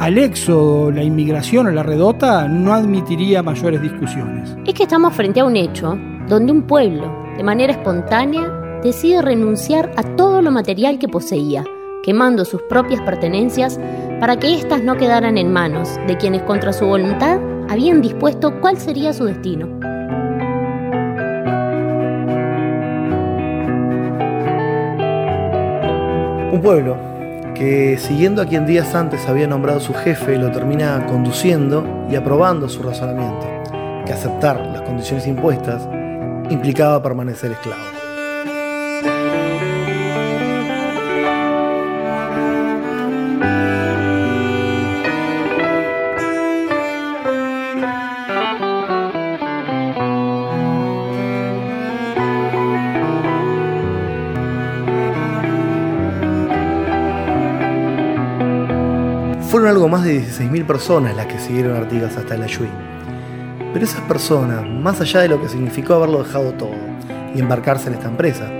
al 0.00 0.18
éxodo, 0.18 0.90
la 0.90 1.04
inmigración 1.04 1.68
o 1.68 1.70
la 1.70 1.84
redota, 1.84 2.48
no 2.48 2.74
admitiría 2.74 3.40
mayores 3.40 3.80
discusiones. 3.80 4.56
Es 4.66 4.74
que 4.74 4.82
estamos 4.82 5.14
frente 5.14 5.38
a 5.38 5.44
un 5.44 5.56
hecho 5.56 5.96
donde 6.28 6.52
un 6.52 6.62
pueblo, 6.62 7.12
de 7.36 7.42
manera 7.42 7.72
espontánea, 7.72 8.80
decide 8.82 9.22
renunciar 9.22 9.90
a 9.96 10.02
todo 10.02 10.42
lo 10.42 10.50
material 10.50 10.98
que 10.98 11.08
poseía, 11.08 11.64
quemando 12.02 12.44
sus 12.44 12.62
propias 12.62 13.00
pertenencias 13.02 13.78
para 14.20 14.38
que 14.38 14.54
éstas 14.54 14.82
no 14.82 14.96
quedaran 14.96 15.38
en 15.38 15.52
manos 15.52 15.98
de 16.06 16.16
quienes 16.16 16.42
contra 16.42 16.72
su 16.72 16.86
voluntad 16.86 17.38
habían 17.68 18.02
dispuesto 18.02 18.60
cuál 18.60 18.78
sería 18.78 19.12
su 19.12 19.24
destino. 19.24 19.66
Un 26.52 26.60
pueblo 26.62 26.96
que 27.54 27.96
siguiendo 27.98 28.42
a 28.42 28.46
quien 28.46 28.66
días 28.66 28.94
antes 28.94 29.28
había 29.28 29.46
nombrado 29.46 29.80
su 29.80 29.92
jefe, 29.94 30.36
lo 30.36 30.50
termina 30.50 31.06
conduciendo 31.06 32.06
y 32.10 32.16
aprobando 32.16 32.68
su 32.68 32.82
razonamiento, 32.82 33.46
que 34.06 34.12
aceptar 34.12 34.66
las 34.66 34.82
condiciones 34.82 35.26
impuestas 35.26 35.86
implicaba 36.50 37.02
permanecer 37.02 37.52
esclavo. 37.52 37.82
Fueron 59.50 59.68
algo 59.68 59.88
más 59.88 60.04
de 60.04 60.22
16.000 60.22 60.64
personas 60.64 61.16
las 61.16 61.26
que 61.26 61.38
siguieron 61.40 61.76
Artigas 61.76 62.16
hasta 62.16 62.36
el 62.36 62.42
Ayuí. 62.44 62.89
Pero 63.72 63.84
esas 63.84 64.00
personas, 64.02 64.66
más 64.66 65.00
allá 65.00 65.20
de 65.20 65.28
lo 65.28 65.40
que 65.40 65.48
significó 65.48 65.94
haberlo 65.94 66.22
dejado 66.22 66.52
todo 66.52 66.74
y 67.34 67.40
embarcarse 67.40 67.88
en 67.88 67.94
esta 67.94 68.08
empresa, 68.08 68.50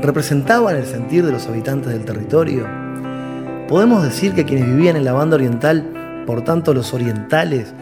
¿representaban 0.00 0.76
el 0.76 0.86
sentir 0.86 1.24
de 1.24 1.32
los 1.32 1.46
habitantes 1.46 1.92
del 1.92 2.04
territorio? 2.04 2.66
¿Podemos 3.68 4.02
decir 4.02 4.34
que 4.34 4.44
quienes 4.44 4.66
vivían 4.66 4.96
en 4.96 5.04
la 5.04 5.12
banda 5.12 5.36
oriental, 5.36 6.22
por 6.26 6.42
tanto 6.42 6.72
los 6.72 6.94
orientales, 6.94 7.74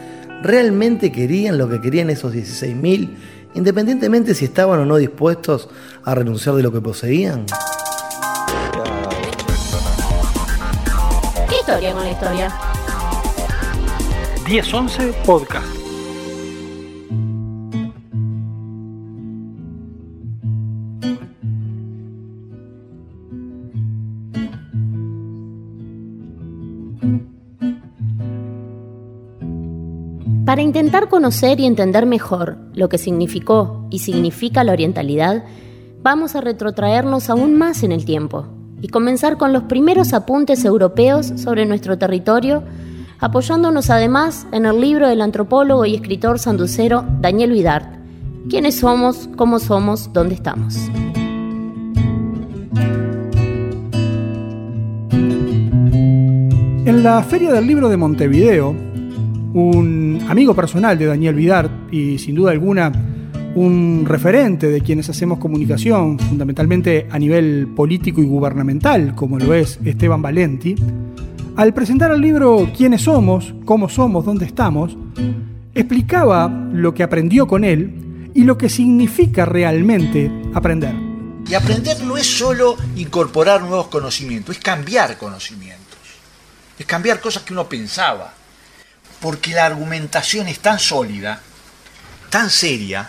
realmente 0.42 1.12
querían 1.12 1.58
lo 1.58 1.68
que 1.68 1.80
querían 1.80 2.10
esos 2.10 2.34
16.000, 2.34 3.10
independientemente 3.54 4.34
si 4.34 4.46
estaban 4.46 4.80
o 4.80 4.86
no 4.86 4.96
dispuestos 4.96 5.68
a 6.04 6.14
renunciar 6.14 6.54
de 6.54 6.62
lo 6.62 6.72
que 6.72 6.80
poseían? 6.80 7.44
historia 11.62 11.92
con 11.92 12.04
la 12.04 12.10
historia. 12.10 12.52
1011 14.46 15.14
Podcast. 15.24 15.81
Para 30.52 30.60
intentar 30.60 31.08
conocer 31.08 31.60
y 31.60 31.64
entender 31.64 32.04
mejor 32.04 32.58
lo 32.74 32.90
que 32.90 32.98
significó 32.98 33.86
y 33.88 34.00
significa 34.00 34.64
la 34.64 34.72
orientalidad, 34.72 35.44
vamos 36.02 36.36
a 36.36 36.42
retrotraernos 36.42 37.30
aún 37.30 37.56
más 37.56 37.82
en 37.84 37.90
el 37.90 38.04
tiempo 38.04 38.48
y 38.82 38.88
comenzar 38.88 39.38
con 39.38 39.54
los 39.54 39.62
primeros 39.62 40.12
apuntes 40.12 40.66
europeos 40.66 41.32
sobre 41.36 41.64
nuestro 41.64 41.96
territorio, 41.96 42.64
apoyándonos 43.18 43.88
además 43.88 44.46
en 44.52 44.66
el 44.66 44.78
libro 44.78 45.08
del 45.08 45.22
antropólogo 45.22 45.86
y 45.86 45.94
escritor 45.94 46.38
sanducero 46.38 47.02
Daniel 47.22 47.52
Vidart, 47.52 47.86
¿Quiénes 48.50 48.74
somos? 48.74 49.30
¿Cómo 49.36 49.58
somos? 49.58 50.12
¿Dónde 50.12 50.34
estamos? 50.34 50.76
En 56.84 57.02
la 57.02 57.22
Feria 57.22 57.54
del 57.54 57.66
Libro 57.66 57.88
de 57.88 57.96
Montevideo, 57.96 58.76
un 59.54 60.01
amigo 60.32 60.54
personal 60.54 60.98
de 60.98 61.04
Daniel 61.04 61.34
Vidart 61.34 61.92
y 61.92 62.18
sin 62.18 62.34
duda 62.34 62.52
alguna 62.52 62.90
un 63.54 64.06
referente 64.08 64.68
de 64.68 64.80
quienes 64.80 65.10
hacemos 65.10 65.38
comunicación, 65.38 66.18
fundamentalmente 66.18 67.06
a 67.10 67.18
nivel 67.18 67.68
político 67.76 68.22
y 68.22 68.24
gubernamental, 68.24 69.14
como 69.14 69.38
lo 69.38 69.52
es 69.52 69.78
Esteban 69.84 70.22
Valenti, 70.22 70.74
al 71.56 71.74
presentar 71.74 72.12
el 72.12 72.22
libro 72.22 72.66
Quiénes 72.74 73.02
somos, 73.02 73.52
cómo 73.66 73.90
somos, 73.90 74.24
dónde 74.24 74.46
estamos, 74.46 74.96
explicaba 75.74 76.48
lo 76.48 76.94
que 76.94 77.02
aprendió 77.02 77.46
con 77.46 77.62
él 77.62 78.30
y 78.32 78.44
lo 78.44 78.56
que 78.56 78.70
significa 78.70 79.44
realmente 79.44 80.32
aprender. 80.54 80.94
Y 81.46 81.52
aprender 81.52 82.02
no 82.04 82.16
es 82.16 82.26
solo 82.26 82.78
incorporar 82.96 83.60
nuevos 83.60 83.88
conocimientos, 83.88 84.56
es 84.56 84.62
cambiar 84.62 85.18
conocimientos, 85.18 85.98
es 86.78 86.86
cambiar 86.86 87.20
cosas 87.20 87.42
que 87.42 87.52
uno 87.52 87.68
pensaba, 87.68 88.32
porque 89.22 89.52
la 89.52 89.64
argumentación 89.64 90.48
es 90.48 90.58
tan 90.58 90.80
sólida, 90.80 91.40
tan 92.28 92.50
seria, 92.50 93.08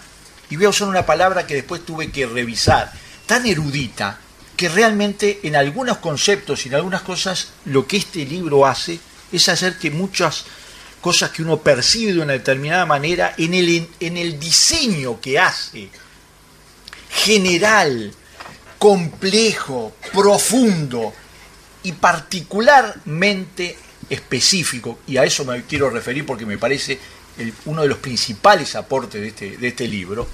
y 0.49 0.55
voy 0.55 0.65
a 0.65 0.69
usar 0.69 0.87
una 0.87 1.07
palabra 1.07 1.47
que 1.47 1.55
después 1.55 1.83
tuve 1.83 2.11
que 2.11 2.27
revisar, 2.27 2.93
tan 3.25 3.47
erudita, 3.47 4.19
que 4.55 4.69
realmente 4.69 5.39
en 5.41 5.55
algunos 5.55 5.97
conceptos 5.97 6.65
y 6.65 6.69
en 6.69 6.75
algunas 6.75 7.01
cosas 7.01 7.49
lo 7.65 7.87
que 7.87 7.97
este 7.97 8.25
libro 8.25 8.67
hace 8.67 8.99
es 9.31 9.49
hacer 9.49 9.79
que 9.79 9.89
muchas 9.89 10.45
cosas 11.01 11.31
que 11.31 11.41
uno 11.41 11.57
percibe 11.57 12.13
de 12.13 12.21
una 12.21 12.33
determinada 12.33 12.85
manera 12.85 13.33
en 13.37 13.55
el, 13.55 13.89
en 13.99 14.15
el 14.15 14.39
diseño 14.39 15.19
que 15.19 15.39
hace, 15.39 15.89
general, 17.09 18.13
complejo, 18.77 19.95
profundo 20.13 21.11
y 21.81 21.93
particularmente 21.93 23.77
específico, 24.09 24.99
y 25.07 25.17
a 25.17 25.23
eso 25.23 25.45
me 25.45 25.63
quiero 25.63 25.89
referir 25.89 26.25
porque 26.25 26.45
me 26.45 26.57
parece 26.57 26.99
uno 27.65 27.81
de 27.81 27.87
los 27.87 27.97
principales 27.97 28.75
aportes 28.75 29.21
de 29.21 29.27
este, 29.27 29.57
de 29.57 29.67
este 29.67 29.87
libro, 29.87 30.27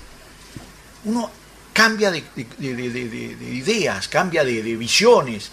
uno 1.06 1.32
cambia 1.74 2.12
de, 2.12 2.24
ideas, 2.60 4.08
cambia 4.08 4.44
de, 4.44 4.62
visiones, 4.76 5.52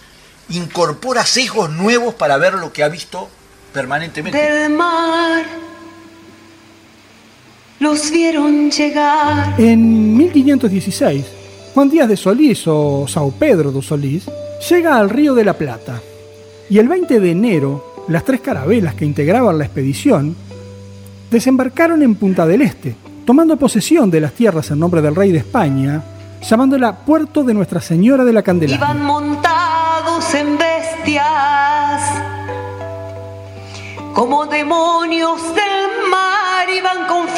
incorpora 0.48 1.24
sesgos 1.24 1.70
nuevos 1.70 2.14
para 2.14 2.36
ver 2.36 2.54
lo 2.54 2.72
que 2.72 2.82
ha 2.82 2.88
visto 2.88 3.28
permanentemente. 3.72 4.36
Del 4.36 4.72
mar 4.72 5.44
los 7.78 8.10
vieron 8.10 8.70
llegar. 8.70 9.54
En 9.58 10.16
1516, 10.16 11.24
Juan 11.74 11.90
Díaz 11.90 12.08
de 12.08 12.16
Solís 12.16 12.64
o 12.66 13.06
Sao 13.06 13.30
Pedro 13.30 13.70
de 13.70 13.82
Solís 13.82 14.24
llega 14.68 14.98
al 14.98 15.10
Río 15.10 15.34
de 15.34 15.44
la 15.44 15.52
Plata 15.52 16.00
y 16.68 16.78
el 16.78 16.88
20 16.88 17.20
de 17.20 17.30
enero 17.30 17.95
las 18.08 18.24
tres 18.24 18.40
carabelas 18.40 18.94
que 18.94 19.04
integraban 19.04 19.58
la 19.58 19.64
expedición 19.64 20.36
desembarcaron 21.30 22.02
en 22.02 22.14
Punta 22.14 22.46
del 22.46 22.62
Este, 22.62 22.94
tomando 23.24 23.56
posesión 23.56 24.10
de 24.10 24.20
las 24.20 24.32
tierras 24.32 24.70
en 24.70 24.78
nombre 24.78 25.02
del 25.02 25.16
rey 25.16 25.32
de 25.32 25.38
España, 25.38 26.02
llamándola 26.42 27.04
Puerto 27.04 27.42
de 27.42 27.54
Nuestra 27.54 27.80
Señora 27.80 28.24
de 28.24 28.32
la 28.32 28.42
Candelaria. 28.42 28.84
Iban 28.84 29.04
montados 29.04 30.34
en 30.34 30.56
bestias, 30.58 32.02
como 34.14 34.46
demonios 34.46 35.42
del 35.54 35.76
iban 36.78 37.06
con 37.06 37.28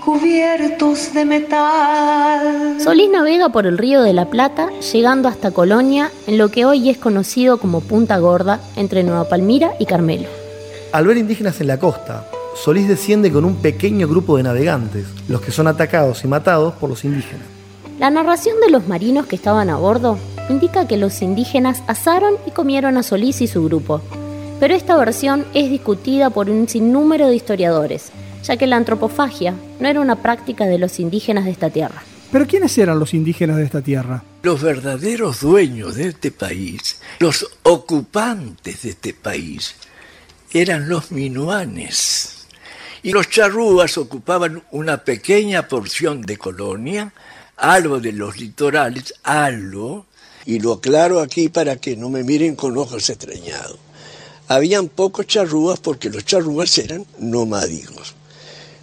cubiertos 0.00 1.12
de 1.14 1.24
metal. 1.24 2.80
Solís 2.80 3.10
navega 3.10 3.50
por 3.50 3.66
el 3.66 3.78
río 3.78 4.02
de 4.02 4.12
la 4.12 4.26
Plata, 4.26 4.70
llegando 4.92 5.28
hasta 5.28 5.50
Colonia, 5.50 6.10
en 6.26 6.38
lo 6.38 6.48
que 6.48 6.64
hoy 6.64 6.88
es 6.90 6.98
conocido 6.98 7.58
como 7.58 7.80
Punta 7.80 8.18
Gorda, 8.18 8.60
entre 8.76 9.02
Nueva 9.02 9.28
Palmira 9.28 9.74
y 9.78 9.86
Carmelo. 9.86 10.28
Al 10.92 11.06
ver 11.06 11.18
indígenas 11.18 11.60
en 11.60 11.68
la 11.68 11.78
costa, 11.78 12.26
Solís 12.56 12.88
desciende 12.88 13.30
con 13.30 13.44
un 13.44 13.56
pequeño 13.56 14.08
grupo 14.08 14.36
de 14.36 14.42
navegantes, 14.42 15.06
los 15.28 15.40
que 15.40 15.52
son 15.52 15.66
atacados 15.66 16.24
y 16.24 16.28
matados 16.28 16.74
por 16.74 16.90
los 16.90 17.04
indígenas. 17.04 17.46
La 17.98 18.10
narración 18.10 18.60
de 18.60 18.70
los 18.70 18.88
marinos 18.88 19.26
que 19.26 19.36
estaban 19.36 19.70
a 19.70 19.76
bordo 19.76 20.18
indica 20.48 20.88
que 20.88 20.96
los 20.96 21.22
indígenas 21.22 21.82
asaron 21.86 22.34
y 22.46 22.50
comieron 22.50 22.96
a 22.96 23.02
Solís 23.02 23.40
y 23.42 23.46
su 23.46 23.64
grupo, 23.64 24.00
pero 24.58 24.74
esta 24.74 24.96
versión 24.96 25.44
es 25.54 25.70
discutida 25.70 26.30
por 26.30 26.50
un 26.50 26.68
sinnúmero 26.68 27.28
de 27.28 27.36
historiadores, 27.36 28.10
ya 28.42 28.56
que 28.56 28.66
la 28.66 28.76
antropofagia 28.76 29.54
no 29.78 29.88
era 29.88 30.00
una 30.00 30.16
práctica 30.16 30.66
de 30.66 30.78
los 30.78 31.00
indígenas 31.00 31.44
de 31.44 31.50
esta 31.50 31.70
tierra. 31.70 32.02
¿Pero 32.32 32.46
quiénes 32.46 32.78
eran 32.78 32.98
los 32.98 33.12
indígenas 33.12 33.56
de 33.56 33.64
esta 33.64 33.82
tierra? 33.82 34.22
Los 34.42 34.62
verdaderos 34.62 35.40
dueños 35.40 35.96
de 35.96 36.08
este 36.08 36.30
país, 36.30 37.00
los 37.18 37.46
ocupantes 37.64 38.82
de 38.82 38.90
este 38.90 39.14
país, 39.14 39.74
eran 40.52 40.88
los 40.88 41.10
minuanes. 41.10 42.46
Y 43.02 43.12
los 43.12 43.28
charrúas 43.30 43.98
ocupaban 43.98 44.62
una 44.70 44.98
pequeña 44.98 45.66
porción 45.66 46.22
de 46.22 46.36
colonia, 46.36 47.12
algo 47.56 47.98
de 47.98 48.12
los 48.12 48.38
litorales, 48.38 49.14
algo, 49.24 50.06
y 50.46 50.60
lo 50.60 50.74
aclaro 50.74 51.20
aquí 51.20 51.48
para 51.48 51.76
que 51.76 51.96
no 51.96 52.10
me 52.10 52.22
miren 52.22 52.54
con 52.54 52.76
ojos 52.78 53.10
extrañados. 53.10 53.78
Habían 54.48 54.88
pocos 54.88 55.26
charrúas 55.26 55.80
porque 55.80 56.10
los 56.10 56.24
charrúas 56.24 56.76
eran 56.78 57.06
nomádicos. 57.18 58.14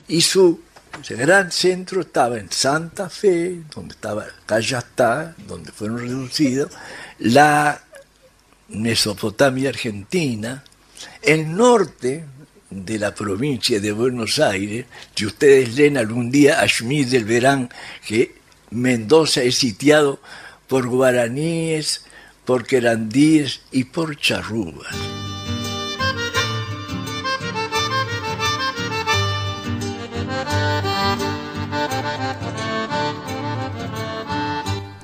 Y 0.08 0.22
su 0.22 0.62
gran 1.10 1.52
centro 1.52 2.02
estaba 2.02 2.38
en 2.38 2.52
Santa 2.52 3.10
Fe, 3.10 3.62
donde 3.74 3.94
estaba 3.94 4.26
Cayastá, 4.46 5.36
donde 5.48 5.72
fueron 5.72 6.00
reducidos, 6.00 6.72
la 7.20 7.82
Mesopotamia 8.70 9.70
argentina, 9.70 10.64
el 11.22 11.56
norte 11.56 12.26
de 12.70 13.00
la 13.00 13.14
provincia 13.14 13.80
de 13.80 13.92
Buenos 13.92 14.40
Aires, 14.40 14.86
si 15.16 15.26
ustedes 15.26 15.76
leen 15.76 15.98
algún 15.98 16.32
día 16.32 16.60
a 16.62 16.68
Schmidt 16.68 17.10
del 17.10 17.26
verán 17.26 17.70
que 18.06 18.36
Mendoza 18.72 19.42
es 19.44 19.56
sitiado 19.56 20.20
por 20.68 20.88
guaraníes, 20.88 22.04
por 22.46 22.66
querandíes 22.66 23.62
y 23.72 23.86
por 23.86 24.18
charrúas. 24.18 25.27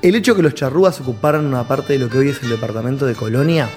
El 0.03 0.15
hecho 0.15 0.33
de 0.33 0.37
que 0.37 0.43
los 0.43 0.53
charrúas 0.53 0.99
ocuparan 0.99 1.45
una 1.45 1.65
parte 1.65 1.93
de 1.93 1.99
lo 1.99 2.09
que 2.09 2.17
hoy 2.17 2.27
es 2.27 2.43
el 2.43 2.49
departamento 2.49 3.05
de 3.05 3.15
Colonia 3.15 3.69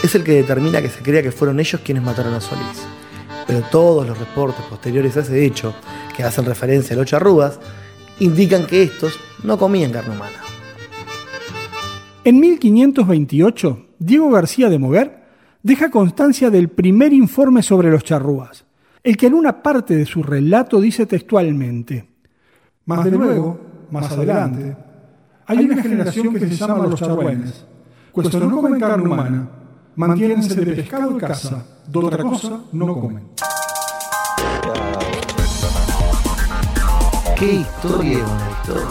es 0.00 0.14
el 0.14 0.22
que 0.22 0.34
determina 0.34 0.80
que 0.80 0.88
se 0.88 1.02
crea 1.02 1.24
que 1.24 1.32
fueron 1.32 1.58
ellos 1.58 1.80
quienes 1.84 2.04
mataron 2.04 2.34
a 2.34 2.40
Solís. 2.40 2.86
Pero 3.48 3.62
todos 3.62 4.06
los 4.06 4.16
reportes 4.16 4.64
posteriores 4.66 5.16
a 5.16 5.20
ese 5.20 5.44
hecho, 5.44 5.74
que 6.16 6.22
hacen 6.22 6.44
referencia 6.44 6.94
a 6.94 6.98
los 7.00 7.06
charrúas, 7.06 7.58
indican 8.20 8.64
que 8.64 8.84
estos 8.84 9.18
no 9.42 9.58
comían 9.58 9.90
carne 9.90 10.14
humana. 10.14 10.38
En 12.22 12.38
1528, 12.38 13.86
Diego 13.98 14.30
García 14.30 14.68
de 14.68 14.78
Moguer 14.78 15.24
deja 15.64 15.90
constancia 15.90 16.50
del 16.50 16.68
primer 16.68 17.12
informe 17.12 17.64
sobre 17.64 17.90
los 17.90 18.04
charrúas, 18.04 18.66
el 19.02 19.16
que 19.16 19.26
en 19.26 19.34
una 19.34 19.64
parte 19.64 19.96
de 19.96 20.06
su 20.06 20.22
relato 20.22 20.80
dice 20.80 21.06
textualmente, 21.06 22.08
Más 22.84 23.04
de 23.04 23.10
luego, 23.10 23.60
más 23.90 24.12
adelante, 24.12 24.76
hay 25.50 25.64
una 25.64 25.82
generación 25.82 26.32
que 26.32 26.38
se 26.38 26.54
llama 26.54 26.86
los 26.86 27.00
charruenes, 27.00 27.64
puesto 28.12 28.38
no 28.38 28.60
comen 28.60 28.78
carne 28.78 29.02
humana, 29.02 29.50
mantiénense 29.96 30.54
de 30.54 30.76
pescado 30.76 31.16
y 31.16 31.18
caza, 31.18 31.64
de 31.88 31.98
otra 31.98 32.22
cosa 32.22 32.60
no 32.70 32.94
comen. 32.94 33.28
¿Qué 37.36 37.52
historia 37.54 38.18
es 38.18 38.24
una 38.24 38.50
historia? 38.60 38.86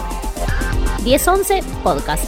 1011 1.05 1.63
Podcast. 1.81 2.25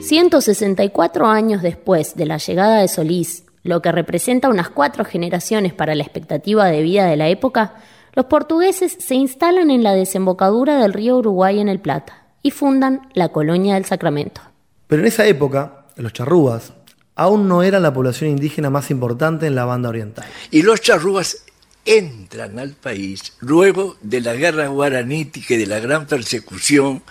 164 0.00 1.26
años 1.26 1.60
después 1.60 2.14
de 2.14 2.24
la 2.24 2.38
llegada 2.38 2.80
de 2.80 2.88
Solís, 2.88 3.44
lo 3.62 3.82
que 3.82 3.92
representa 3.92 4.48
unas 4.48 4.70
cuatro 4.70 5.04
generaciones 5.04 5.74
para 5.74 5.94
la 5.94 6.02
expectativa 6.02 6.64
de 6.68 6.80
vida 6.80 7.04
de 7.04 7.16
la 7.18 7.28
época, 7.28 7.74
los 8.14 8.24
portugueses 8.24 8.96
se 8.98 9.16
instalan 9.16 9.70
en 9.70 9.82
la 9.82 9.92
desembocadura 9.92 10.78
del 10.78 10.94
río 10.94 11.18
Uruguay 11.18 11.60
en 11.60 11.68
el 11.68 11.80
Plata 11.80 12.23
y 12.44 12.52
fundan 12.52 13.08
la 13.14 13.30
colonia 13.30 13.74
del 13.74 13.86
Sacramento. 13.86 14.40
Pero 14.86 15.02
en 15.02 15.08
esa 15.08 15.26
época, 15.26 15.86
los 15.96 16.12
charrúas 16.12 16.72
aún 17.16 17.48
no 17.48 17.64
eran 17.64 17.82
la 17.82 17.94
población 17.94 18.30
indígena 18.30 18.70
más 18.70 18.90
importante 18.90 19.46
en 19.46 19.54
la 19.56 19.64
banda 19.64 19.88
oriental. 19.88 20.26
Y 20.50 20.60
los 20.62 20.82
charrúas 20.82 21.38
entran 21.86 22.58
al 22.58 22.72
país 22.72 23.32
luego 23.40 23.96
de 24.02 24.20
la 24.20 24.34
guerra 24.34 24.66
guaranítica 24.68 25.54
y 25.54 25.58
de 25.58 25.66
la 25.66 25.80
gran 25.80 26.06
persecución 26.06 27.02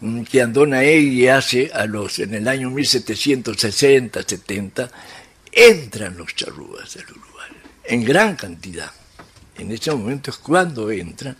mm, 0.00 0.22
que 0.22 0.40
Andona 0.40 0.84
Egui 0.84 1.26
hace 1.28 1.70
a 1.74 1.86
los, 1.86 2.20
en 2.20 2.34
el 2.34 2.46
año 2.46 2.70
1760-70, 2.70 4.88
entran 5.52 6.16
los 6.16 6.32
charrúas 6.34 6.96
al 6.96 7.04
Uruguay, 7.04 7.50
en 7.84 8.04
gran 8.04 8.36
cantidad. 8.36 8.90
En 9.58 9.72
ese 9.72 9.90
momento 9.90 10.30
es 10.30 10.36
cuando 10.36 10.90
entran 10.90 11.36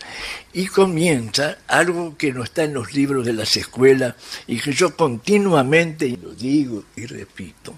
y 0.53 0.67
comienza 0.67 1.59
algo 1.67 2.17
que 2.17 2.33
no 2.33 2.45
está 2.45 2.65
en 2.65 2.75
los 2.75 2.95
libros 2.95 3.27
de 3.27 3.35
las 3.35 3.57
escuelas 3.57 4.15
y 4.47 4.59
que 4.59 4.73
yo 4.73 4.97
continuamente 4.97 6.19
lo 6.23 6.33
digo 6.35 6.85
y 6.97 7.07
repito, 7.07 7.75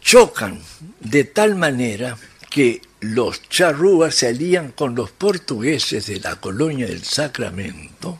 chocan 0.00 0.60
de 1.00 1.24
tal 1.24 1.56
manera 1.56 2.16
que 2.48 2.80
los 3.00 3.48
charrúas 3.48 4.14
se 4.14 4.28
alían 4.28 4.72
con 4.72 4.94
los 4.94 5.10
portugueses 5.10 6.06
de 6.06 6.20
la 6.20 6.36
colonia 6.36 6.86
del 6.86 7.04
Sacramento 7.04 8.18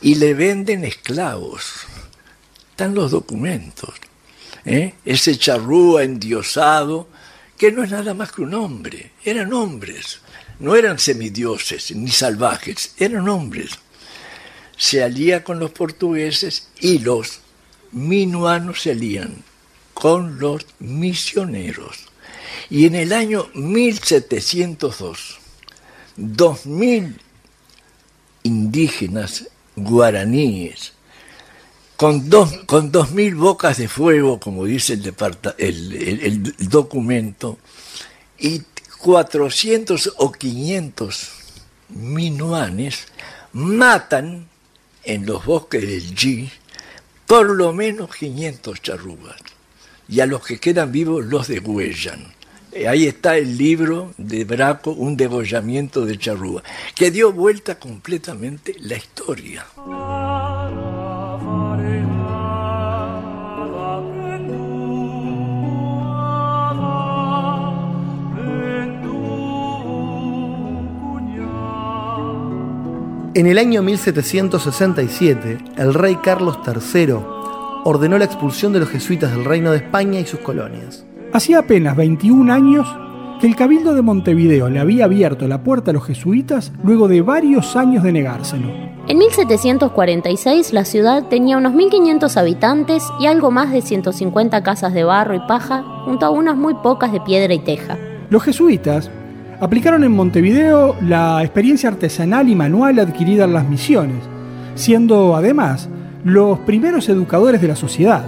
y 0.00 0.16
le 0.16 0.34
venden 0.34 0.84
esclavos. 0.84 1.86
Están 2.70 2.94
los 2.94 3.10
documentos. 3.10 3.94
¿eh? 4.64 4.94
Ese 5.04 5.36
charrúa 5.36 6.04
endiosado, 6.04 7.08
que 7.56 7.72
no 7.72 7.82
es 7.82 7.90
nada 7.90 8.14
más 8.14 8.32
que 8.32 8.42
un 8.42 8.54
hombre, 8.54 9.12
eran 9.24 9.52
hombres, 9.52 10.20
no 10.58 10.76
eran 10.76 10.98
semidioses 10.98 11.94
ni 11.94 12.10
salvajes, 12.10 12.94
eran 12.98 13.28
hombres. 13.28 13.70
Se 14.76 15.02
alía 15.02 15.42
con 15.42 15.58
los 15.58 15.70
portugueses 15.70 16.68
y 16.80 16.98
los 16.98 17.40
minuanos 17.92 18.82
se 18.82 18.90
alían 18.90 19.42
con 19.94 20.38
los 20.38 20.66
misioneros. 20.78 22.06
Y 22.68 22.84
en 22.86 22.94
el 22.94 23.12
año 23.12 23.48
1702, 23.54 25.38
2.000 26.18 27.16
indígenas 28.42 29.48
guaraníes, 29.76 30.92
con 31.96 32.28
dos, 32.28 32.52
con 32.66 32.92
dos 32.92 33.12
mil 33.12 33.34
bocas 33.34 33.78
de 33.78 33.88
fuego, 33.88 34.38
como 34.38 34.64
dice 34.64 34.94
el, 35.58 36.42
documento, 36.68 37.58
y 38.38 38.62
400 38.98 40.14
o 40.18 40.32
500 40.32 41.30
minuanes 41.90 43.06
matan 43.52 44.48
en 45.04 45.26
los 45.26 45.44
bosques 45.44 45.82
del 45.82 46.14
G 46.14 46.50
por 47.26 47.50
lo 47.50 47.72
menos 47.72 48.14
500 48.14 48.80
charrúas 48.82 49.36
y 50.08 50.20
a 50.20 50.26
los 50.26 50.44
que 50.46 50.58
quedan 50.58 50.92
vivos 50.92 51.24
los 51.24 51.48
degüellan. 51.48 52.32
Eh, 52.72 52.86
Ahí 52.86 53.06
está 53.06 53.36
el 53.36 53.56
libro 53.58 54.14
de 54.16 54.44
Braco, 54.44 54.92
Un 54.92 55.16
degollamiento 55.16 56.04
de 56.06 56.18
charrúa, 56.18 56.62
que 56.94 57.10
dio 57.10 57.32
vuelta 57.32 57.78
completamente 57.78 58.76
la 58.78 58.96
historia. 58.96 59.66
En 73.36 73.44
el 73.44 73.58
año 73.58 73.82
1767, 73.82 75.58
el 75.76 75.92
rey 75.92 76.16
Carlos 76.22 76.58
III 76.66 77.16
ordenó 77.84 78.16
la 78.16 78.24
expulsión 78.24 78.72
de 78.72 78.80
los 78.80 78.88
jesuitas 78.88 79.30
del 79.30 79.44
Reino 79.44 79.72
de 79.72 79.76
España 79.76 80.18
y 80.18 80.24
sus 80.24 80.40
colonias. 80.40 81.04
Hacía 81.34 81.58
apenas 81.58 81.98
21 81.98 82.50
años 82.50 82.88
que 83.38 83.46
el 83.46 83.54
Cabildo 83.54 83.94
de 83.94 84.00
Montevideo 84.00 84.70
le 84.70 84.80
había 84.80 85.04
abierto 85.04 85.46
la 85.48 85.62
puerta 85.62 85.90
a 85.90 85.92
los 85.92 86.06
jesuitas 86.06 86.72
luego 86.82 87.08
de 87.08 87.20
varios 87.20 87.76
años 87.76 88.04
de 88.04 88.12
negárselo. 88.12 88.68
En 89.06 89.18
1746 89.18 90.72
la 90.72 90.86
ciudad 90.86 91.28
tenía 91.28 91.58
unos 91.58 91.74
1.500 91.74 92.34
habitantes 92.38 93.04
y 93.20 93.26
algo 93.26 93.50
más 93.50 93.70
de 93.70 93.82
150 93.82 94.62
casas 94.62 94.94
de 94.94 95.04
barro 95.04 95.34
y 95.34 95.40
paja, 95.40 95.84
junto 96.06 96.24
a 96.24 96.30
unas 96.30 96.56
muy 96.56 96.72
pocas 96.76 97.12
de 97.12 97.20
piedra 97.20 97.52
y 97.52 97.58
teja. 97.58 97.98
Los 98.30 98.44
jesuitas 98.44 99.10
aplicaron 99.60 100.04
en 100.04 100.12
Montevideo 100.12 100.96
la 101.00 101.42
experiencia 101.42 101.88
artesanal 101.88 102.48
y 102.48 102.54
manual 102.54 102.98
adquirida 102.98 103.44
en 103.44 103.52
las 103.52 103.68
misiones, 103.68 104.22
siendo 104.74 105.34
además 105.34 105.88
los 106.24 106.58
primeros 106.60 107.08
educadores 107.08 107.60
de 107.60 107.68
la 107.68 107.76
sociedad, 107.76 108.24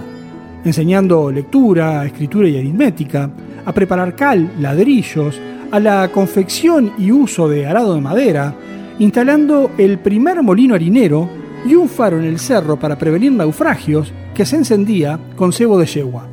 enseñando 0.63 1.31
lectura, 1.31 2.05
escritura 2.05 2.47
y 2.47 2.57
aritmética, 2.57 3.29
a 3.65 3.73
preparar 3.73 4.15
cal, 4.15 4.51
ladrillos, 4.59 5.39
a 5.71 5.79
la 5.79 6.09
confección 6.11 6.93
y 6.97 7.11
uso 7.11 7.47
de 7.47 7.67
arado 7.67 7.93
de 7.93 8.01
madera, 8.01 8.55
instalando 8.97 9.71
el 9.77 9.99
primer 9.99 10.41
molino 10.41 10.75
harinero 10.75 11.29
y 11.65 11.75
un 11.75 11.89
faro 11.89 12.17
en 12.17 12.25
el 12.25 12.39
cerro 12.39 12.79
para 12.79 12.97
prevenir 12.97 13.31
naufragios 13.31 14.11
que 14.33 14.45
se 14.45 14.55
encendía 14.55 15.19
con 15.35 15.53
cebo 15.53 15.77
de 15.77 15.85
yegua. 15.85 16.27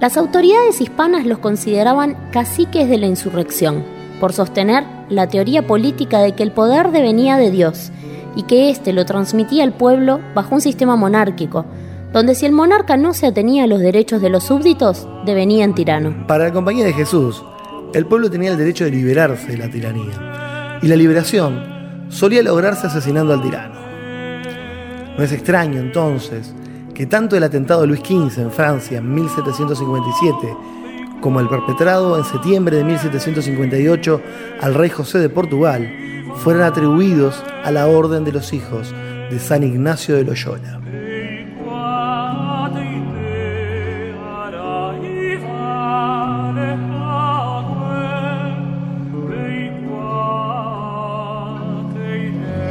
Las 0.00 0.16
autoridades 0.16 0.80
hispanas 0.80 1.26
los 1.26 1.38
consideraban 1.38 2.16
caciques 2.30 2.88
de 2.88 2.98
la 2.98 3.06
insurrección, 3.06 3.82
por 4.20 4.32
sostener 4.32 4.84
la 5.08 5.28
teoría 5.28 5.66
política 5.66 6.20
de 6.20 6.32
que 6.32 6.42
el 6.42 6.52
poder 6.52 6.90
devenía 6.90 7.36
de 7.36 7.50
Dios 7.50 7.90
y 8.36 8.42
que 8.44 8.70
éste 8.70 8.92
lo 8.92 9.04
transmitía 9.04 9.64
al 9.64 9.72
pueblo 9.72 10.20
bajo 10.34 10.54
un 10.54 10.60
sistema 10.60 10.96
monárquico, 10.96 11.64
donde 12.12 12.34
si 12.34 12.46
el 12.46 12.52
monarca 12.52 12.96
no 12.96 13.12
se 13.14 13.26
atenía 13.26 13.64
a 13.64 13.66
los 13.66 13.80
derechos 13.80 14.20
de 14.22 14.30
los 14.30 14.44
súbditos, 14.44 15.08
devenía 15.26 15.64
en 15.64 15.74
tirano. 15.74 16.26
Para 16.26 16.44
la 16.44 16.52
compañía 16.52 16.84
de 16.84 16.92
Jesús, 16.92 17.42
el 17.94 18.06
pueblo 18.06 18.30
tenía 18.30 18.50
el 18.50 18.58
derecho 18.58 18.84
de 18.84 18.90
liberarse 18.90 19.52
de 19.52 19.58
la 19.58 19.70
tiranía, 19.70 20.78
y 20.82 20.88
la 20.88 20.96
liberación 20.96 22.06
solía 22.08 22.42
lograrse 22.42 22.86
asesinando 22.86 23.34
al 23.34 23.42
tirano. 23.42 23.74
No 25.16 25.24
es 25.24 25.32
extraño 25.32 25.80
entonces 25.80 26.54
que 26.94 27.06
tanto 27.06 27.36
el 27.36 27.44
atentado 27.44 27.82
de 27.82 27.88
Luis 27.88 28.00
XV 28.00 28.38
en 28.40 28.50
Francia 28.50 28.98
en 28.98 29.14
1757 29.14 30.56
como 31.20 31.40
el 31.40 31.48
perpetrado 31.48 32.16
en 32.16 32.24
septiembre 32.24 32.76
de 32.76 32.84
1758 32.84 34.20
al 34.60 34.74
rey 34.74 34.90
José 34.90 35.18
de 35.18 35.28
Portugal 35.28 35.90
fueran 36.36 36.62
atribuidos 36.62 37.42
a 37.64 37.70
la 37.70 37.86
Orden 37.86 38.24
de 38.24 38.32
los 38.32 38.52
Hijos 38.52 38.94
de 39.30 39.38
San 39.38 39.62
Ignacio 39.62 40.16
de 40.16 40.24
Loyola. 40.24 40.80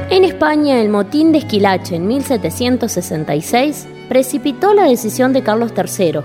En 0.10 0.24
España, 0.24 0.82
el 0.82 0.90
motín 0.90 1.32
de 1.32 1.40
Esquilache 1.40 1.98
en 1.98 2.08
1766 2.08 3.88
precipitó 4.08 4.74
la 4.74 4.86
decisión 4.86 5.34
de 5.34 5.44
Carlos 5.44 5.74
III, 5.76 6.22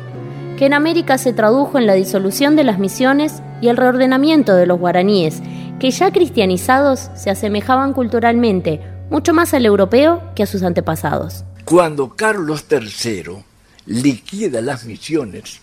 que 0.63 0.67
en 0.67 0.75
América 0.75 1.19
se 1.19 1.33
tradujo 1.33 1.77
en 1.77 1.89
la 1.89 1.95
disolución 1.95 2.55
de 2.55 2.63
las 2.63 2.79
misiones 2.79 3.43
y 3.61 3.67
el 3.67 3.77
reordenamiento 3.77 4.55
de 4.55 4.65
los 4.65 4.79
guaraníes, 4.79 5.43
que 5.81 5.91
ya 5.91 6.13
cristianizados 6.13 7.11
se 7.17 7.31
asemejaban 7.31 7.93
culturalmente 7.93 8.81
mucho 9.11 9.35
más 9.35 9.55
al 9.55 9.67
europeo 9.67 10.23
que 10.37 10.45
a 10.45 10.47
sus 10.47 10.63
antepasados. 10.63 11.43
Cuando 11.65 12.11
Carlos 12.15 12.65
III 12.71 13.43
liquida 13.87 14.61
las 14.61 14.85
misiones, 14.85 15.59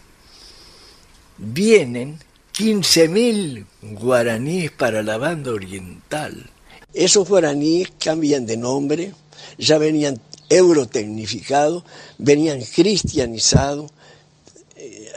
vienen 1.37 2.19
15.000 2.57 3.63
guaraníes 4.01 4.71
para 4.71 5.01
la 5.01 5.17
banda 5.17 5.53
oriental. 5.53 6.49
Esos 6.93 7.25
guaraníes 7.25 7.89
cambian 8.03 8.45
de 8.45 8.57
nombre, 8.57 9.13
ya 9.57 9.77
venían 9.77 10.19
eurotecnificados, 10.49 11.85
venían 12.17 12.59
cristianizados. 12.75 13.91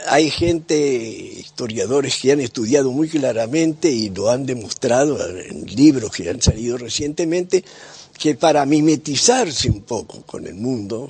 Hay 0.07 0.29
gente, 0.29 0.75
historiadores 0.75 2.17
que 2.21 2.31
han 2.31 2.39
estudiado 2.39 2.91
muy 2.91 3.07
claramente 3.07 3.89
y 3.89 4.09
lo 4.09 4.29
han 4.29 4.45
demostrado 4.45 5.17
en 5.39 5.65
libros 5.65 6.11
que 6.11 6.29
han 6.29 6.41
salido 6.41 6.77
recientemente, 6.77 7.63
que 8.17 8.35
para 8.35 8.65
mimetizarse 8.65 9.69
un 9.69 9.81
poco 9.81 10.21
con 10.23 10.45
el 10.47 10.55
mundo 10.55 11.09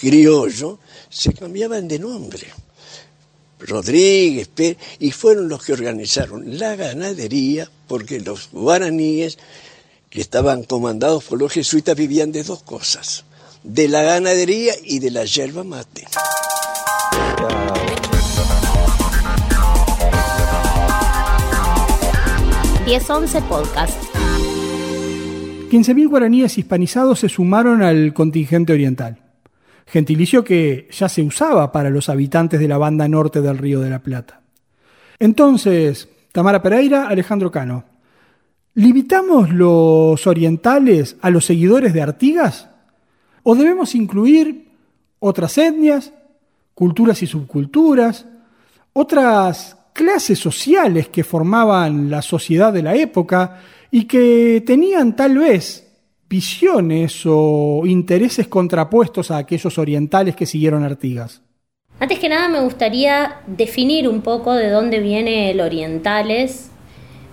criollo, 0.00 0.78
se 1.08 1.32
cambiaban 1.32 1.88
de 1.88 1.98
nombre. 1.98 2.46
Rodríguez, 3.58 4.48
Pérez, 4.48 4.78
y 4.98 5.10
fueron 5.10 5.48
los 5.48 5.64
que 5.64 5.72
organizaron 5.72 6.58
la 6.58 6.76
ganadería, 6.76 7.70
porque 7.88 8.20
los 8.20 8.50
guaraníes 8.52 9.38
que 10.10 10.20
estaban 10.20 10.62
comandados 10.62 11.24
por 11.24 11.38
los 11.38 11.52
jesuitas 11.52 11.96
vivían 11.96 12.32
de 12.32 12.44
dos 12.44 12.62
cosas, 12.62 13.24
de 13.64 13.88
la 13.88 14.02
ganadería 14.02 14.74
y 14.84 15.00
de 15.00 15.10
la 15.10 15.24
yerba 15.24 15.64
mate. 15.64 16.06
1011 22.88 23.42
Podcast. 23.42 24.02
15.000 25.70 26.08
guaraníes 26.08 26.56
hispanizados 26.56 27.18
se 27.18 27.28
sumaron 27.28 27.82
al 27.82 28.14
contingente 28.14 28.72
oriental, 28.72 29.18
gentilicio 29.86 30.42
que 30.42 30.88
ya 30.90 31.10
se 31.10 31.20
usaba 31.20 31.70
para 31.70 31.90
los 31.90 32.08
habitantes 32.08 32.58
de 32.58 32.66
la 32.66 32.78
banda 32.78 33.06
norte 33.06 33.42
del 33.42 33.58
Río 33.58 33.80
de 33.80 33.90
la 33.90 33.98
Plata. 33.98 34.40
Entonces, 35.18 36.08
Tamara 36.32 36.62
Pereira, 36.62 37.08
Alejandro 37.08 37.50
Cano, 37.50 37.84
¿limitamos 38.72 39.50
los 39.50 40.26
orientales 40.26 41.18
a 41.20 41.28
los 41.28 41.44
seguidores 41.44 41.92
de 41.92 42.00
Artigas? 42.00 42.70
¿O 43.42 43.54
debemos 43.54 43.94
incluir 43.94 44.70
otras 45.18 45.58
etnias, 45.58 46.14
culturas 46.72 47.22
y 47.22 47.26
subculturas, 47.26 48.24
otras 48.94 49.77
clases 49.98 50.38
sociales 50.38 51.08
que 51.08 51.24
formaban 51.24 52.08
la 52.08 52.22
sociedad 52.22 52.72
de 52.72 52.84
la 52.84 52.94
época 52.94 53.60
y 53.90 54.04
que 54.04 54.62
tenían 54.64 55.16
tal 55.16 55.38
vez 55.38 55.92
visiones 56.28 57.22
o 57.26 57.82
intereses 57.84 58.46
contrapuestos 58.46 59.32
a 59.32 59.38
aquellos 59.38 59.76
orientales 59.76 60.36
que 60.36 60.46
siguieron 60.46 60.84
Artigas. 60.84 61.42
Antes 61.98 62.20
que 62.20 62.28
nada 62.28 62.48
me 62.48 62.60
gustaría 62.60 63.40
definir 63.48 64.08
un 64.08 64.22
poco 64.22 64.54
de 64.54 64.70
dónde 64.70 65.00
viene 65.00 65.50
el 65.50 65.60
orientales 65.60 66.70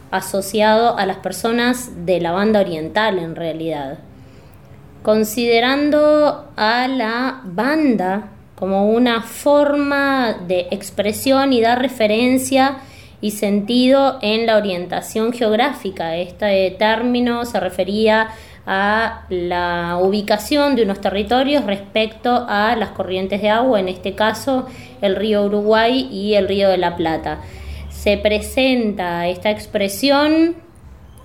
asociado 0.09 0.97
a 0.97 1.05
las 1.05 1.17
personas 1.17 1.91
de 2.07 2.19
la 2.19 2.31
banda 2.31 2.61
oriental 2.61 3.19
en 3.19 3.35
realidad. 3.35 3.99
Considerando 5.03 6.49
a 6.55 6.87
la 6.87 7.41
banda 7.45 8.31
como 8.55 8.89
una 8.89 9.21
forma 9.21 10.37
de 10.47 10.67
expresión 10.71 11.53
y 11.53 11.61
dar 11.61 11.81
referencia 11.81 12.77
y 13.21 13.31
sentido 13.31 14.19
en 14.21 14.45
la 14.45 14.57
orientación 14.57 15.33
geográfica. 15.33 16.15
Este 16.15 16.75
término 16.77 17.45
se 17.45 17.59
refería 17.59 18.29
a 18.67 19.25
la 19.29 19.99
ubicación 20.01 20.75
de 20.75 20.83
unos 20.83 20.99
territorios 20.99 21.65
respecto 21.65 22.45
a 22.47 22.75
las 22.75 22.89
corrientes 22.89 23.41
de 23.41 23.49
agua, 23.49 23.79
en 23.79 23.89
este 23.89 24.15
caso 24.15 24.67
el 25.01 25.15
río 25.15 25.43
Uruguay 25.43 26.07
y 26.11 26.33
el 26.33 26.47
río 26.47 26.69
de 26.69 26.77
la 26.77 26.95
Plata. 26.95 27.39
Se 27.89 28.17
presenta 28.17 29.27
esta 29.27 29.51
expresión 29.51 30.55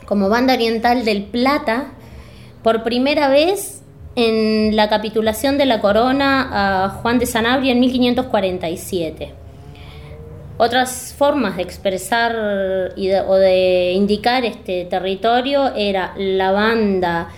como 0.06 0.28
banda 0.28 0.54
oriental 0.54 1.04
del 1.04 1.22
Plata 1.24 1.92
por 2.62 2.82
primera 2.82 3.28
vez 3.28 3.79
en 4.16 4.76
la 4.76 4.88
capitulación 4.88 5.58
de 5.58 5.66
la 5.66 5.80
corona 5.80 6.84
a 6.84 6.88
Juan 6.88 7.18
de 7.18 7.26
Sanabria 7.26 7.72
en 7.72 7.80
1547. 7.80 9.34
Otras 10.56 11.14
formas 11.16 11.56
de 11.56 11.62
expresar 11.62 12.34
o 12.36 13.34
de 13.36 13.92
indicar 13.94 14.44
este 14.44 14.84
territorio 14.84 15.74
era 15.74 16.12
la 16.18 16.52
banda 16.52 17.28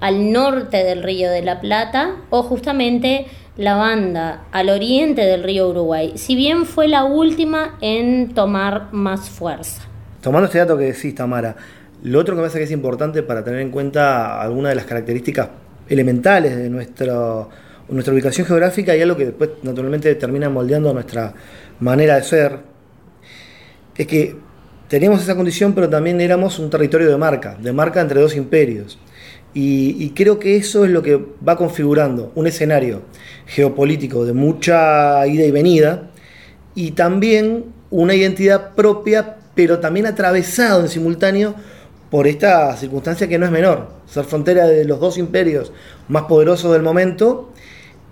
al 0.00 0.32
norte 0.32 0.82
del 0.82 1.04
río 1.04 1.30
de 1.30 1.42
la 1.42 1.60
Plata 1.60 2.16
o 2.30 2.42
justamente 2.42 3.26
la 3.56 3.76
banda 3.76 4.44
al 4.50 4.68
oriente 4.68 5.22
del 5.22 5.44
río 5.44 5.68
Uruguay, 5.68 6.14
si 6.16 6.34
bien 6.34 6.64
fue 6.66 6.88
la 6.88 7.04
última 7.04 7.76
en 7.80 8.34
tomar 8.34 8.88
más 8.92 9.30
fuerza. 9.30 9.82
Tomando 10.20 10.46
este 10.46 10.58
dato 10.58 10.76
que 10.76 10.86
decís, 10.86 11.14
Tamara, 11.14 11.54
lo 12.02 12.18
otro 12.18 12.34
que 12.34 12.40
me 12.40 12.42
parece 12.42 12.58
que 12.58 12.64
es 12.64 12.70
importante 12.72 13.22
para 13.22 13.44
tener 13.44 13.60
en 13.60 13.70
cuenta 13.70 14.40
algunas 14.40 14.70
de 14.70 14.76
las 14.76 14.86
características 14.86 15.50
elementales 15.88 16.56
de 16.56 16.68
nuestra, 16.70 17.46
nuestra 17.88 18.14
ubicación 18.14 18.46
geográfica 18.46 18.96
y 18.96 19.02
algo 19.02 19.16
que 19.16 19.26
después 19.26 19.50
naturalmente 19.62 20.14
termina 20.14 20.48
moldeando 20.48 20.92
nuestra 20.92 21.34
manera 21.80 22.16
de 22.16 22.22
ser, 22.22 22.58
es 23.96 24.06
que 24.06 24.36
teníamos 24.88 25.22
esa 25.22 25.34
condición, 25.36 25.74
pero 25.74 25.88
también 25.88 26.20
éramos 26.20 26.58
un 26.58 26.70
territorio 26.70 27.08
de 27.08 27.16
marca, 27.16 27.56
de 27.60 27.72
marca 27.72 28.00
entre 28.00 28.20
dos 28.20 28.36
imperios. 28.36 28.98
Y, 29.54 30.10
creo 30.10 30.38
que 30.38 30.56
eso 30.56 30.86
es 30.86 30.90
lo 30.90 31.02
que 31.02 31.20
va 31.46 31.56
configurando 31.56 32.32
un 32.34 32.46
escenario 32.46 33.02
geopolítico 33.46 34.24
de 34.24 34.32
mucha 34.32 35.26
ida 35.26 35.44
y 35.44 35.50
venida 35.50 36.10
y 36.74 36.92
también 36.92 37.66
una 37.90 38.14
identidad 38.14 38.74
propia 38.74 39.36
pero 39.54 39.78
también 39.80 40.06
atravesado 40.06 40.80
en 40.80 40.88
simultáneo 40.88 41.54
por 42.12 42.26
esta 42.26 42.76
circunstancia 42.76 43.26
que 43.26 43.38
no 43.38 43.46
es 43.46 43.50
menor, 43.50 43.88
ser 44.04 44.26
frontera 44.26 44.66
de 44.66 44.84
los 44.84 45.00
dos 45.00 45.16
imperios 45.16 45.72
más 46.08 46.24
poderosos 46.24 46.70
del 46.74 46.82
momento. 46.82 47.52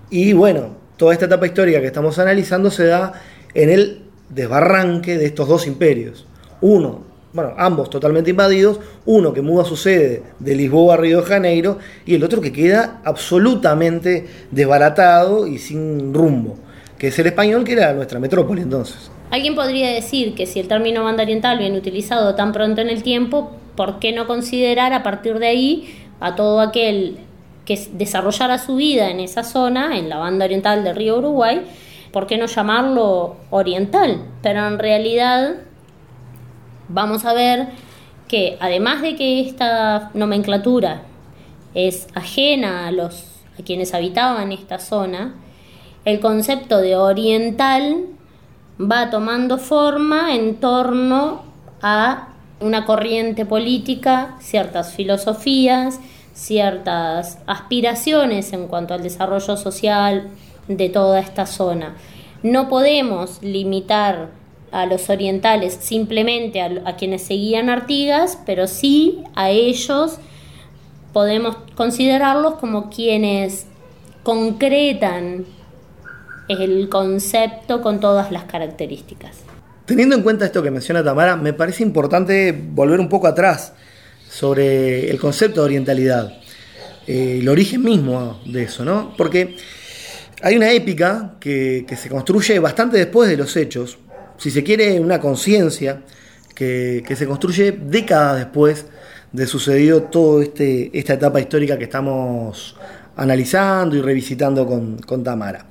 Y 0.09 0.33
bueno, 0.33 0.71
toda 0.97 1.13
esta 1.13 1.27
etapa 1.27 1.45
histórica 1.45 1.83
que 1.83 1.89
estamos 1.89 2.19
analizando 2.19 2.71
se 2.71 2.87
da 2.87 3.13
en 3.53 3.69
el 3.69 4.05
desbarranque 4.31 5.19
de 5.19 5.27
estos 5.27 5.47
dos 5.49 5.67
imperios. 5.67 6.27
Uno, 6.63 7.03
bueno, 7.35 7.53
ambos 7.59 7.91
totalmente 7.91 8.31
invadidos, 8.31 8.81
uno 9.05 9.35
que 9.35 9.43
muda 9.43 9.67
su 9.67 9.77
sede 9.77 10.23
de 10.39 10.55
Lisboa 10.55 10.95
a 10.95 10.97
Río 10.97 11.21
de 11.21 11.27
Janeiro 11.27 11.77
y 12.07 12.15
el 12.15 12.25
otro 12.25 12.41
que 12.41 12.53
queda 12.53 13.03
absolutamente 13.05 14.27
desbaratado 14.51 15.47
y 15.47 15.59
sin 15.59 16.15
rumbo, 16.15 16.57
que 16.97 17.09
es 17.09 17.19
el 17.19 17.27
español, 17.27 17.65
que 17.65 17.75
era 17.75 17.93
nuestra 17.93 18.19
metrópoli 18.19 18.63
entonces. 18.63 19.11
Alguien 19.31 19.55
podría 19.55 19.91
decir 19.91 20.35
que 20.35 20.47
si 20.47 20.59
el 20.59 20.69
término 20.69 21.05
banda 21.05 21.23
oriental 21.23 21.59
viene 21.59 21.79
utilizado 21.79 22.35
tan 22.35 22.53
pronto 22.53 22.81
en 22.81 22.91
el 22.91 23.03
tiempo, 23.03 23.53
¿por 23.77 24.01
qué 24.01 24.13
no 24.13 24.27
considerar 24.27 24.93
a 24.93 25.03
partir 25.03 25.39
de 25.39 25.47
ahí 25.47 25.95
a 26.19 26.35
todo 26.35 26.61
aquel 26.61 27.19
que 27.65 27.79
desarrollara 27.93 28.59
su 28.59 28.77
vida 28.77 29.11
en 29.11 29.21
esa 29.21 29.45
zona, 29.45 29.97
en 29.97 30.09
la 30.09 30.17
banda 30.17 30.45
oriental 30.45 30.83
del 30.83 30.97
río 30.97 31.19
Uruguay, 31.19 31.63
¿por 32.13 32.27
qué 32.27 32.37
no 32.37 32.47
llamarlo 32.47 33.37
oriental? 33.51 34.23
Pero 34.43 34.67
en 34.67 34.79
realidad 34.79 35.55
vamos 36.89 37.25
a 37.25 37.33
ver 37.33 37.69
que 38.27 38.57
además 38.61 39.03
de 39.03 39.15
que 39.15 39.41
esta 39.41 40.11
nomenclatura 40.15 41.03
es 41.75 42.09
ajena 42.15 42.89
a 42.89 42.93
los 42.93 43.27
a 43.59 43.63
quienes 43.63 43.95
habitaban 43.95 44.53
esta 44.53 44.79
zona, 44.79 45.35
el 46.05 46.19
concepto 46.19 46.79
de 46.79 46.97
oriental 46.97 48.07
va 48.81 49.11
tomando 49.11 49.59
forma 49.59 50.35
en 50.35 50.57
torno 50.57 51.43
a 51.83 52.29
una 52.61 52.85
corriente 52.85 53.45
política, 53.45 54.37
ciertas 54.41 54.95
filosofías, 54.95 56.01
ciertas 56.35 57.39
aspiraciones 57.47 58.53
en 58.53 58.67
cuanto 58.67 58.95
al 58.95 59.03
desarrollo 59.03 59.57
social 59.57 60.29
de 60.69 60.89
toda 60.89 61.21
esta 61.21 61.47
zona. 61.47 61.97
No 62.43 62.69
podemos 62.69 63.43
limitar 63.43 64.29
a 64.73 64.87
los 64.87 65.11
orientales 65.11 65.75
simplemente 65.75 66.63
a, 66.63 66.97
quienes 66.97 67.23
seguían 67.23 67.69
Artigas, 67.69 68.39
pero 68.47 68.67
sí 68.67 69.25
a 69.35 69.51
ellos 69.51 70.19
podemos 71.13 71.57
considerarlos 71.75 72.55
como 72.55 72.89
quienes 72.89 73.67
concretan 74.23 75.45
el 76.59 76.89
concepto 76.89 77.81
con 77.81 78.01
todas 78.01 78.33
las 78.33 78.45
características. 78.45 79.37
Teniendo 79.87 80.15
en 80.15 80.23
cuenta 80.23 80.45
esto 80.45 80.63
que 80.63 80.71
menciona 80.71 81.03
Tamara, 81.03 81.37
me 81.37 81.53
parece 81.53 81.83
importante 81.83 82.53
volver 82.53 83.01
un 83.01 83.09
poco 83.09 83.27
atrás 83.27 83.73
sobre 84.29 85.11
el 85.11 85.19
concepto 85.19 85.61
de 85.61 85.67
orientalidad, 85.67 86.33
eh, 87.07 87.39
el 87.41 87.49
origen 87.49 87.83
mismo 87.83 88.41
de 88.47 88.63
eso, 88.63 88.85
¿no? 88.85 89.15
Porque 89.17 89.57
hay 90.43 90.57
una 90.57 90.71
épica 90.71 91.35
que, 91.41 91.85
se 91.97 92.09
construye 92.09 92.59
bastante 92.61 92.97
después 92.97 93.29
de 93.29 93.37
los 93.37 93.57
hechos, 93.57 93.99
si 94.39 94.51
se 94.51 94.63
quiere, 94.63 95.01
una 95.01 95.21
conciencia 95.21 96.03
que, 96.55 97.05
se 97.17 97.27
construye 97.27 97.73
décadas 97.73 98.39
después 98.39 98.87
de 99.33 99.47
sucedido 99.47 100.05
toda 100.05 100.45
este, 100.45 100.97
esta 100.99 101.15
etapa 101.15 101.41
histórica 101.41 101.77
que 101.77 101.85
estamos 101.85 102.77
analizando 103.17 103.97
y 103.97 104.03
revisitando 104.03 104.67
con, 104.67 104.99
con 104.99 105.23
Tamara. 105.23 105.67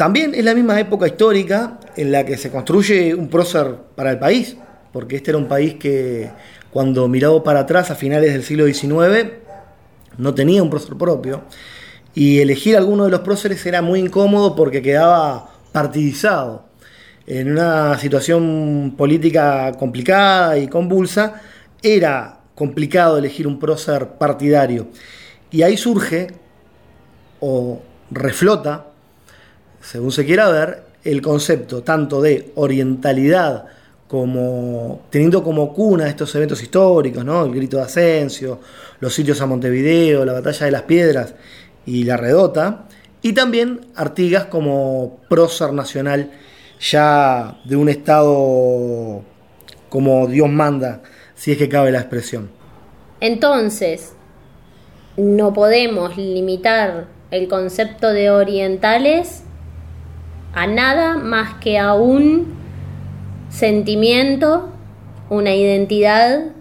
También 0.00 0.34
es 0.34 0.42
la 0.46 0.54
misma 0.54 0.80
época 0.80 1.06
histórica 1.06 1.78
en 1.94 2.10
la 2.10 2.24
que 2.24 2.38
se 2.38 2.50
construye 2.50 3.14
un 3.14 3.28
prócer 3.28 3.76
para 3.94 4.10
el 4.10 4.18
país, 4.18 4.56
porque 4.94 5.16
este 5.16 5.32
era 5.32 5.36
un 5.36 5.46
país 5.46 5.74
que 5.74 6.30
cuando 6.70 7.06
mirado 7.06 7.44
para 7.44 7.60
atrás 7.60 7.90
a 7.90 7.94
finales 7.94 8.32
del 8.32 8.42
siglo 8.42 8.64
XIX 8.64 9.32
no 10.16 10.32
tenía 10.32 10.62
un 10.62 10.70
prócer 10.70 10.96
propio 10.96 11.42
y 12.14 12.38
elegir 12.38 12.78
alguno 12.78 13.04
de 13.04 13.10
los 13.10 13.20
próceres 13.20 13.66
era 13.66 13.82
muy 13.82 14.00
incómodo 14.00 14.56
porque 14.56 14.80
quedaba 14.80 15.50
partidizado. 15.70 16.64
En 17.26 17.52
una 17.52 17.98
situación 17.98 18.94
política 18.96 19.72
complicada 19.78 20.56
y 20.56 20.66
convulsa, 20.66 21.42
era 21.82 22.40
complicado 22.54 23.18
elegir 23.18 23.46
un 23.46 23.58
prócer 23.58 24.08
partidario. 24.16 24.88
Y 25.50 25.60
ahí 25.60 25.76
surge 25.76 26.28
o 27.40 27.82
reflota 28.10 28.86
según 29.80 30.12
se 30.12 30.24
quiera 30.24 30.48
ver, 30.48 30.82
el 31.04 31.22
concepto 31.22 31.82
tanto 31.82 32.20
de 32.20 32.52
orientalidad 32.56 33.66
como 34.06 35.02
teniendo 35.08 35.42
como 35.44 35.72
cuna 35.72 36.08
estos 36.08 36.34
eventos 36.34 36.62
históricos, 36.62 37.24
¿no? 37.24 37.44
El 37.44 37.54
grito 37.54 37.76
de 37.76 37.84
Asensio, 37.84 38.58
los 38.98 39.14
sitios 39.14 39.40
a 39.40 39.46
Montevideo, 39.46 40.24
la 40.24 40.32
batalla 40.32 40.66
de 40.66 40.72
las 40.72 40.82
piedras 40.82 41.34
y 41.86 42.04
la 42.04 42.16
redota, 42.16 42.86
y 43.22 43.32
también 43.32 43.86
Artigas 43.94 44.46
como 44.46 45.20
prócer 45.28 45.72
nacional 45.72 46.32
ya 46.80 47.60
de 47.64 47.76
un 47.76 47.88
estado 47.88 49.22
como 49.88 50.26
Dios 50.26 50.48
manda, 50.48 51.02
si 51.34 51.52
es 51.52 51.58
que 51.58 51.68
cabe 51.68 51.92
la 51.92 52.00
expresión. 52.00 52.50
Entonces, 53.20 54.12
no 55.16 55.52
podemos 55.52 56.16
limitar 56.16 57.06
el 57.30 57.48
concepto 57.48 58.12
de 58.12 58.30
orientales 58.30 59.44
a 60.52 60.66
nada 60.66 61.16
más 61.16 61.54
que 61.54 61.78
a 61.78 61.94
un 61.94 62.54
sentimiento, 63.48 64.70
una 65.28 65.54
identidad, 65.54 66.52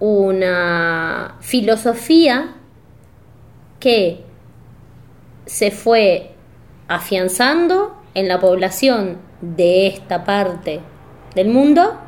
una 0.00 1.36
filosofía 1.40 2.54
que 3.80 4.24
se 5.46 5.70
fue 5.70 6.34
afianzando 6.88 7.96
en 8.14 8.28
la 8.28 8.40
población 8.40 9.18
de 9.40 9.86
esta 9.86 10.24
parte 10.24 10.80
del 11.34 11.48
mundo, 11.48 11.98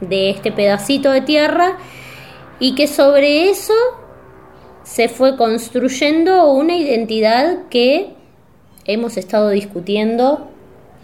de 0.00 0.30
este 0.30 0.52
pedacito 0.52 1.10
de 1.10 1.20
tierra, 1.22 1.78
y 2.58 2.74
que 2.74 2.86
sobre 2.86 3.48
eso 3.48 3.74
se 4.82 5.08
fue 5.08 5.36
construyendo 5.36 6.50
una 6.50 6.76
identidad 6.76 7.68
que 7.68 8.14
hemos 8.92 9.16
estado 9.16 9.50
discutiendo 9.50 10.50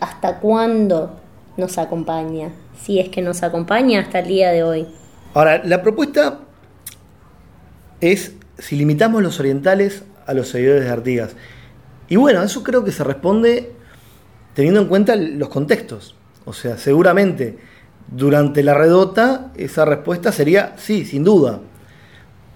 hasta 0.01 0.41
cuándo 0.41 1.21
nos 1.57 1.79
acompaña, 1.79 2.51
si 2.81 2.99
es 2.99 3.09
que 3.09 3.23
nos 3.23 3.43
acompaña 3.43 4.01
hasta 4.01 4.19
el 4.19 4.29
día 4.29 4.51
de 4.51 4.63
hoy. 4.63 4.87
Ahora, 5.35 5.63
la 5.65 5.83
propuesta 5.83 6.41
es 8.01 8.33
si 8.59 8.77
limitamos 8.77 9.23
los 9.23 9.39
orientales 9.41 10.05
a 10.27 10.35
los 10.35 10.49
seguidores 10.49 10.85
de 10.85 10.91
Artigas. 10.91 11.37
Y 12.09 12.17
bueno, 12.17 12.43
eso 12.43 12.63
creo 12.63 12.85
que 12.85 12.93
se 12.93 13.05
responde 13.05 13.73
teniendo 14.55 14.81
en 14.81 14.89
cuenta 14.89 15.17
los 15.17 15.49
contextos. 15.49 16.17
O 16.45 16.53
sea, 16.53 16.79
seguramente 16.79 17.59
durante 18.09 18.63
la 18.63 18.75
redota 18.75 19.53
esa 19.57 19.85
respuesta 19.85 20.33
sería 20.33 20.75
sí, 20.77 21.05
sin 21.05 21.25
duda. 21.25 21.61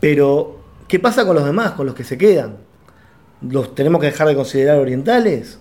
Pero, 0.00 0.60
¿qué 0.88 0.98
pasa 0.98 1.24
con 1.26 1.36
los 1.36 1.44
demás, 1.44 1.72
con 1.72 1.86
los 1.86 1.94
que 1.94 2.04
se 2.04 2.18
quedan? 2.18 2.69
¿Los 3.42 3.74
tenemos 3.74 4.00
que 4.00 4.08
dejar 4.08 4.28
de 4.28 4.34
considerar 4.34 4.78
orientales? 4.78 5.58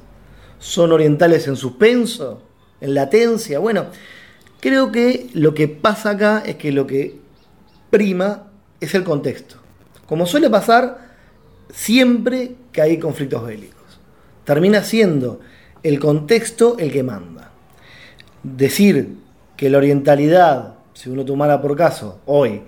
¿Son 0.59 0.91
orientales 0.91 1.47
en 1.47 1.55
suspenso? 1.55 2.41
¿En 2.81 2.93
latencia? 2.93 3.59
Bueno, 3.59 3.87
creo 4.59 4.91
que 4.91 5.29
lo 5.33 5.53
que 5.53 5.67
pasa 5.67 6.11
acá 6.11 6.43
es 6.45 6.55
que 6.55 6.71
lo 6.71 6.85
que 6.85 7.19
prima 7.89 8.47
es 8.79 8.93
el 8.95 9.03
contexto. 9.03 9.55
Como 10.05 10.25
suele 10.25 10.49
pasar 10.49 11.09
siempre 11.71 12.55
que 12.71 12.81
hay 12.81 12.97
conflictos 12.97 13.45
bélicos. 13.45 13.99
Termina 14.43 14.83
siendo 14.83 15.39
el 15.83 15.99
contexto 15.99 16.77
el 16.79 16.91
que 16.91 17.03
manda. 17.03 17.51
Decir 18.43 19.15
que 19.55 19.69
la 19.69 19.77
orientalidad, 19.77 20.75
si 20.93 21.09
uno 21.09 21.23
tomara 21.23 21.61
por 21.61 21.75
caso 21.77 22.19
hoy, 22.25 22.63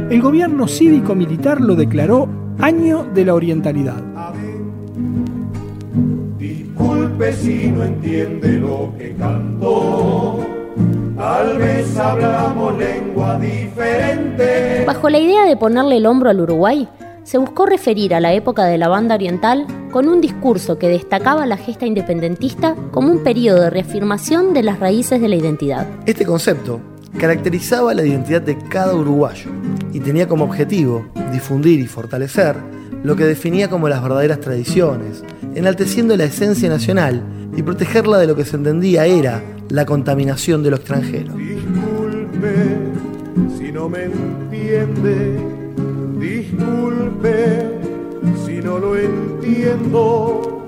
el 0.08 0.22
gobierno 0.22 0.68
cívico-militar 0.68 1.60
lo 1.60 1.74
declaró 1.74 2.28
Año 2.60 3.02
de 3.12 3.24
la 3.24 3.34
Orientalidad. 3.34 4.00
Disculpe 6.38 7.32
si 7.32 7.72
no 7.72 7.82
entiende 7.82 8.60
lo 8.60 8.92
que 8.96 9.12
cantó. 9.16 10.46
Tal 11.16 11.58
vez 11.58 11.98
hablamos 11.98 12.78
lengua 12.78 13.36
diferente. 13.36 14.84
Bajo 14.86 15.10
la 15.10 15.18
idea 15.18 15.44
de 15.44 15.56
ponerle 15.56 15.96
el 15.96 16.06
hombro 16.06 16.30
al 16.30 16.40
Uruguay, 16.40 16.88
se 17.24 17.38
buscó 17.38 17.66
referir 17.66 18.14
a 18.14 18.20
la 18.20 18.32
época 18.32 18.66
de 18.66 18.78
la 18.78 18.86
banda 18.86 19.16
oriental 19.16 19.66
con 19.90 20.08
un 20.08 20.20
discurso 20.20 20.78
que 20.78 20.88
destacaba 20.88 21.46
la 21.46 21.56
gesta 21.56 21.86
independentista 21.86 22.76
como 22.92 23.10
un 23.10 23.22
periodo 23.22 23.62
de 23.62 23.70
reafirmación 23.70 24.54
de 24.54 24.62
las 24.62 24.78
raíces 24.78 25.20
de 25.20 25.28
la 25.28 25.36
identidad. 25.36 25.86
Este 26.06 26.24
concepto 26.24 26.80
caracterizaba 27.18 27.92
la 27.94 28.04
identidad 28.04 28.42
de 28.42 28.56
cada 28.56 28.94
uruguayo 28.94 29.50
y 29.92 30.00
tenía 30.00 30.28
como 30.28 30.44
objetivo 30.44 31.06
difundir 31.32 31.80
y 31.80 31.86
fortalecer 31.86 32.56
lo 33.02 33.16
que 33.16 33.24
definía 33.24 33.68
como 33.68 33.88
las 33.88 34.02
verdaderas 34.02 34.40
tradiciones, 34.40 35.24
enalteciendo 35.54 36.16
la 36.16 36.24
esencia 36.24 36.68
nacional 36.68 37.22
y 37.56 37.62
protegerla 37.62 38.18
de 38.18 38.26
lo 38.26 38.36
que 38.36 38.44
se 38.44 38.56
entendía 38.56 39.06
era 39.06 39.42
la 39.70 39.86
contaminación 39.86 40.62
de 40.62 40.70
lo 40.70 40.76
extranjero. 40.76 41.34
Disculpe 41.34 42.54
si 43.58 43.72
no 43.72 43.88
me 43.88 44.04
entiende. 44.04 45.38
Disculpe 46.18 47.79
si 48.44 48.60
no 48.60 48.78
lo 48.78 48.96
entiendo. 48.96 50.64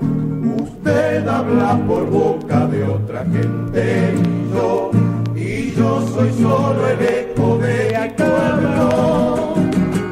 Usted 0.57 1.27
habla 1.27 1.79
por 1.87 2.09
boca 2.09 2.67
de 2.67 2.83
otra 2.83 3.25
gente 3.25 4.13
y 4.15 4.53
yo, 4.53 4.91
y 5.35 5.71
yo 5.71 6.07
soy 6.07 6.31
solo 6.41 6.87
el 6.87 7.01
eco 7.01 7.57
de 7.57 7.99
mi 7.99 8.09
pueblo. 8.15 9.53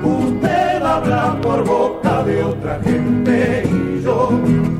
Usted 0.04 0.82
habla 0.82 1.40
por 1.42 1.66
boca 1.66 2.24
de 2.24 2.44
otra 2.44 2.80
gente 2.84 3.64
y 3.66 4.04
yo, 4.04 4.32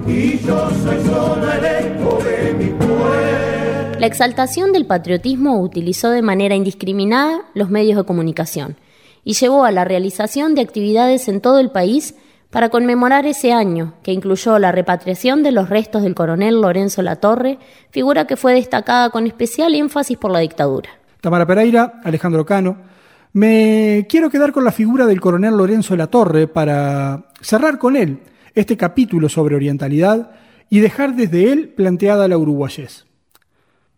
y 0.08 0.40
yo 0.40 0.70
soy 0.84 1.06
solo 1.06 1.52
el 1.52 1.66
eco 1.66 2.20
de 2.24 2.54
mi 2.54 2.70
pueblo. 2.70 4.00
La 4.00 4.08
exaltación 4.08 4.72
del 4.72 4.88
patriotismo 4.88 5.62
utilizó 5.62 6.10
de 6.10 6.22
manera 6.24 6.56
indiscriminada 6.56 7.44
los 7.54 7.70
medios 7.70 7.98
de 7.98 8.04
comunicación 8.04 8.78
y 9.24 9.34
llevó 9.34 9.66
a 9.66 9.72
la 9.72 9.86
realización 9.86 10.56
de 10.56 10.62
actividades 10.62 11.28
en 11.28 11.42
todo 11.42 11.60
el 11.60 11.70
país 11.70 12.16
para 12.52 12.70
conmemorar 12.70 13.26
ese 13.26 13.54
año, 13.54 13.96
que 14.04 14.12
incluyó 14.12 14.60
la 14.60 14.72
repatriación 14.72 15.42
de 15.42 15.54
los 15.54 15.70
restos 15.70 16.04
del 16.04 16.14
coronel 16.14 16.62
Lorenzo 16.62 17.02
Latorre, 17.02 17.58
figura 17.90 18.28
que 18.28 18.36
fue 18.36 18.54
destacada 18.54 19.10
con 19.10 19.26
especial 19.26 19.74
énfasis 19.74 20.18
por 20.18 20.32
la 20.32 20.40
dictadura. 20.40 20.90
Tamara 21.22 21.48
Pereira, 21.48 22.02
Alejandro 22.04 22.46
Cano. 22.46 22.78
Me 23.34 24.06
quiero 24.10 24.30
quedar 24.30 24.52
con 24.52 24.66
la 24.66 24.74
figura 24.74 25.06
del 25.06 25.22
coronel 25.22 25.56
Lorenzo 25.56 25.96
Latorre 25.96 26.48
para 26.48 27.28
cerrar 27.40 27.78
con 27.78 27.96
él 27.96 28.20
este 28.54 28.76
capítulo 28.76 29.30
sobre 29.30 29.56
orientalidad 29.56 30.32
y 30.70 30.80
dejar 30.80 31.16
desde 31.16 31.54
él 31.54 31.70
planteada 31.70 32.28
la 32.28 32.38
uruguayés. 32.38 33.06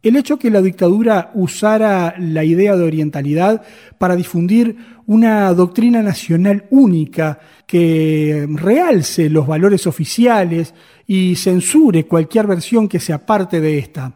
El 0.03 0.17
hecho 0.17 0.37
que 0.37 0.51
la 0.51 0.61
dictadura 0.61 1.31
usara 1.33 2.13
la 2.19 2.43
idea 2.43 2.75
de 2.75 2.83
orientalidad 2.83 3.63
para 3.97 4.17
difundir 4.17 4.75
una 5.07 5.53
doctrina 5.53 6.01
nacional 6.01 6.65
única 6.69 7.39
que 7.65 8.47
realce 8.49 9.29
los 9.29 9.47
valores 9.47 9.87
oficiales 9.87 10.73
y 11.07 11.35
censure 11.35 12.05
cualquier 12.05 12.47
versión 12.47 12.87
que 12.87 12.99
se 12.99 13.13
aparte 13.13 13.59
de 13.59 13.77
esta, 13.77 14.13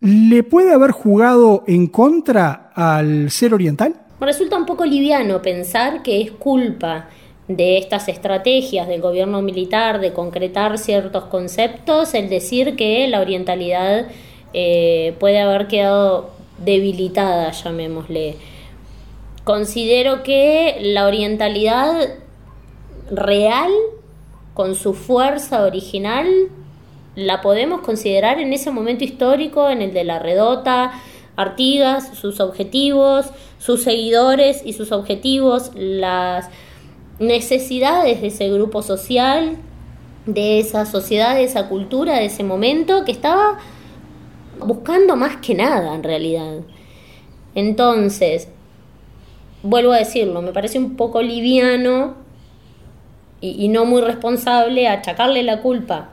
¿le 0.00 0.42
puede 0.42 0.72
haber 0.72 0.92
jugado 0.92 1.64
en 1.66 1.88
contra 1.88 2.70
al 2.74 3.30
ser 3.30 3.54
oriental? 3.54 3.94
Resulta 4.20 4.56
un 4.56 4.66
poco 4.66 4.84
liviano 4.84 5.42
pensar 5.42 6.02
que 6.02 6.20
es 6.20 6.30
culpa 6.32 7.08
de 7.46 7.78
estas 7.78 8.08
estrategias 8.08 8.88
del 8.88 9.00
gobierno 9.00 9.42
militar 9.42 10.00
de 10.00 10.12
concretar 10.12 10.78
ciertos 10.78 11.24
conceptos 11.24 12.14
el 12.14 12.28
decir 12.28 12.76
que 12.76 13.08
la 13.08 13.20
orientalidad 13.20 14.08
eh, 14.52 15.14
puede 15.18 15.40
haber 15.40 15.66
quedado 15.66 16.30
debilitada, 16.64 17.50
llamémosle. 17.52 18.36
Considero 19.48 20.22
que 20.24 20.76
la 20.78 21.06
orientalidad 21.06 22.16
real, 23.10 23.70
con 24.52 24.74
su 24.74 24.92
fuerza 24.92 25.64
original, 25.64 26.28
la 27.14 27.40
podemos 27.40 27.80
considerar 27.80 28.40
en 28.40 28.52
ese 28.52 28.70
momento 28.70 29.04
histórico, 29.04 29.70
en 29.70 29.80
el 29.80 29.94
de 29.94 30.04
la 30.04 30.18
redota, 30.18 30.92
Artigas, 31.34 32.10
sus 32.14 32.40
objetivos, 32.40 33.30
sus 33.58 33.84
seguidores 33.84 34.60
y 34.66 34.74
sus 34.74 34.92
objetivos, 34.92 35.70
las 35.74 36.50
necesidades 37.18 38.20
de 38.20 38.26
ese 38.26 38.50
grupo 38.50 38.82
social, 38.82 39.56
de 40.26 40.58
esa 40.58 40.84
sociedad, 40.84 41.36
de 41.36 41.44
esa 41.44 41.70
cultura, 41.70 42.16
de 42.16 42.26
ese 42.26 42.44
momento 42.44 43.02
que 43.06 43.12
estaba 43.12 43.58
buscando 44.58 45.16
más 45.16 45.38
que 45.38 45.54
nada 45.54 45.94
en 45.94 46.02
realidad. 46.02 46.58
Entonces, 47.54 48.48
vuelvo 49.68 49.92
a 49.92 49.98
decirlo, 49.98 50.40
me 50.40 50.52
parece 50.52 50.78
un 50.78 50.96
poco 50.96 51.20
liviano 51.20 52.14
y, 53.40 53.68
no 53.68 53.84
muy 53.84 54.00
responsable 54.00 54.88
achacarle 54.88 55.42
la 55.42 55.60
culpa 55.60 56.10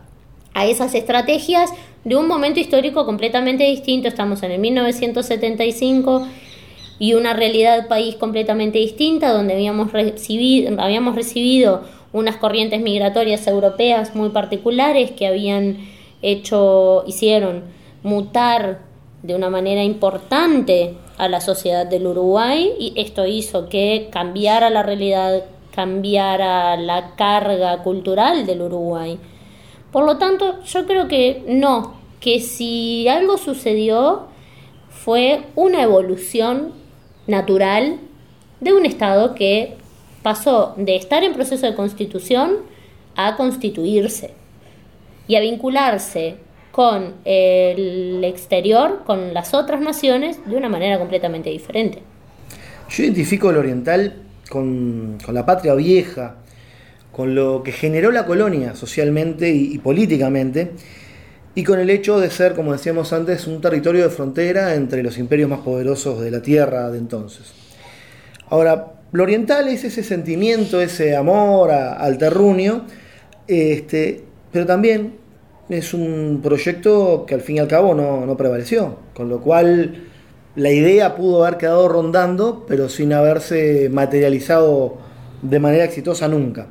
a 0.53 0.65
esas 0.65 0.93
estrategias 0.93 1.71
de 2.03 2.17
un 2.17 2.27
momento 2.27 2.59
histórico 2.59 3.05
completamente 3.05 3.63
distinto. 3.63 4.07
Estamos 4.07 4.43
en 4.43 4.51
el 4.51 4.59
1975 4.59 6.27
y 6.99 7.13
una 7.13 7.33
realidad 7.33 7.87
país 7.87 8.15
completamente 8.15 8.77
distinta, 8.77 9.31
donde 9.31 9.53
habíamos 9.53 9.91
recibido, 9.91 10.79
habíamos 10.81 11.15
recibido 11.15 11.83
unas 12.11 12.35
corrientes 12.35 12.81
migratorias 12.81 13.47
europeas 13.47 14.15
muy 14.15 14.29
particulares 14.29 15.11
que 15.11 15.27
habían 15.27 15.77
hecho, 16.21 17.03
hicieron 17.07 17.63
mutar 18.03 18.81
de 19.25 19.33
una 19.33 19.49
manera 19.49 19.83
importante 19.83 20.97
a 21.17 21.27
la 21.27 21.41
sociedad 21.41 21.87
del 21.87 22.05
Uruguay 22.05 22.73
y 22.79 22.93
esto 22.95 23.25
hizo 23.25 23.69
que 23.69 24.09
cambiara 24.11 24.69
la 24.69 24.83
realidad, 24.83 25.45
cambiara 25.73 26.77
la 26.77 27.15
carga 27.15 27.81
cultural 27.81 28.45
del 28.45 28.61
Uruguay. 28.61 29.17
Por 29.91 30.05
lo 30.05 30.17
tanto, 30.17 30.63
yo 30.63 30.85
creo 30.85 31.07
que 31.07 31.43
no, 31.47 31.95
que 32.19 32.39
si 32.39 33.07
algo 33.07 33.37
sucedió 33.37 34.27
fue 34.89 35.41
una 35.55 35.81
evolución 35.81 36.73
natural 37.25 37.97
de 38.59 38.73
un 38.73 38.85
Estado 38.85 39.33
que 39.33 39.75
pasó 40.21 40.75
de 40.77 40.97
estar 40.97 41.23
en 41.23 41.33
proceso 41.33 41.65
de 41.65 41.75
constitución 41.75 42.57
a 43.15 43.35
constituirse 43.37 44.35
y 45.27 45.35
a 45.35 45.39
vincularse 45.39 46.44
con 46.75 47.13
el 47.23 48.21
exterior, 48.25 49.03
con 49.05 49.33
las 49.33 49.53
otras 49.53 49.79
naciones, 49.79 50.45
de 50.45 50.57
una 50.57 50.67
manera 50.67 50.99
completamente 50.99 51.49
diferente. 51.49 52.01
Yo 52.89 53.05
identifico 53.05 53.49
el 53.49 53.55
oriental 53.55 54.23
con, 54.49 55.17
la 55.29 55.45
patria 55.45 55.73
vieja, 55.73 56.35
con 57.13 57.33
lo 57.33 57.63
que 57.63 57.71
generó 57.71 58.11
la 58.11 58.25
colonia 58.25 58.75
socialmente 58.75 59.49
y, 59.51 59.77
políticamente, 59.77 60.71
y 61.55 61.63
con 61.63 61.79
el 61.79 61.89
hecho 61.89 62.19
de 62.19 62.29
ser, 62.29 62.55
como 62.55 62.73
decíamos 62.73 63.13
antes, 63.13 63.47
un 63.47 63.61
territorio 63.61 64.03
de 64.03 64.09
frontera 64.09 64.75
entre 64.75 65.01
los 65.01 65.17
imperios 65.17 65.49
más 65.49 65.59
poderosos 65.59 66.19
de 66.19 66.29
la 66.29 66.41
tierra 66.41 66.91
de 66.91 66.97
entonces. 66.97 67.53
Ahora, 68.49 68.95
lo 69.13 69.23
oriental 69.23 69.69
es 69.69 69.85
ese 69.85 70.03
sentimiento, 70.03 70.81
ese 70.81 71.15
amor 71.15 71.71
al 71.71 72.17
terruño, 72.17 72.85
este, 73.47 74.25
pero 74.51 74.65
también 74.65 75.23
es 75.69 75.93
un 75.93 76.41
proyecto 76.43 77.25
que 77.27 77.35
al 77.35 77.41
fin 77.41 77.57
y 77.57 77.59
al 77.59 77.67
cabo 77.67 77.93
no, 77.95 78.25
no 78.25 78.37
prevaleció, 78.37 78.97
con 79.13 79.29
lo 79.29 79.41
cual 79.41 80.03
la 80.55 80.71
idea 80.71 81.15
pudo 81.15 81.43
haber 81.45 81.57
quedado 81.57 81.87
rondando, 81.87 82.65
pero 82.67 82.87
sin 82.89 83.11
haberse 83.13 83.89
materializado 83.91 84.97
de 85.41 85.59
manera 85.59 85.83
exitosa 85.83 86.27
nunca. 86.27 86.67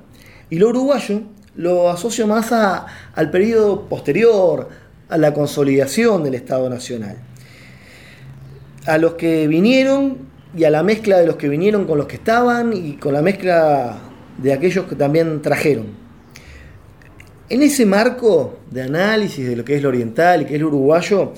Y 0.51 0.59
lo 0.59 0.69
uruguayo 0.69 1.23
lo 1.57 1.89
asocio 1.89 2.27
más 2.27 2.51
a- 2.53 2.87
al 3.15 3.31
periodo 3.31 3.83
posterior, 3.89 4.69
a 5.09 5.17
la 5.19 5.33
consolidación 5.35 6.25
del 6.25 6.35
Estado 6.35 6.69
Nacional. 6.69 7.17
A 8.87 8.99
los 8.99 9.15
que 9.15 9.47
vinieron 9.47 10.19
y 10.57 10.65
a 10.65 10.71
la 10.71 10.83
mezcla 10.83 11.19
de 11.19 11.27
los 11.27 11.37
que 11.37 11.49
vinieron 11.49 11.85
con 11.85 11.99
los 11.99 12.07
que 12.07 12.17
estaban 12.17 12.73
y 12.73 12.95
con 12.95 13.13
la 13.13 13.23
mezcla 13.23 13.99
de 14.39 14.53
aquellos 14.53 14.87
que 14.87 14.97
también 14.97 15.43
trajeron. 15.43 16.04
En 17.51 17.63
ese 17.63 17.85
marco 17.85 18.59
de 18.71 18.83
análisis 18.83 19.47
de 19.47 19.55
lo 19.55 19.65
que 19.65 19.77
es 19.77 19.83
lo 19.83 19.91
oriental 19.91 20.43
y 20.43 20.45
que 20.47 20.55
es 20.55 20.61
lo 20.61 20.69
uruguayo, 20.69 21.33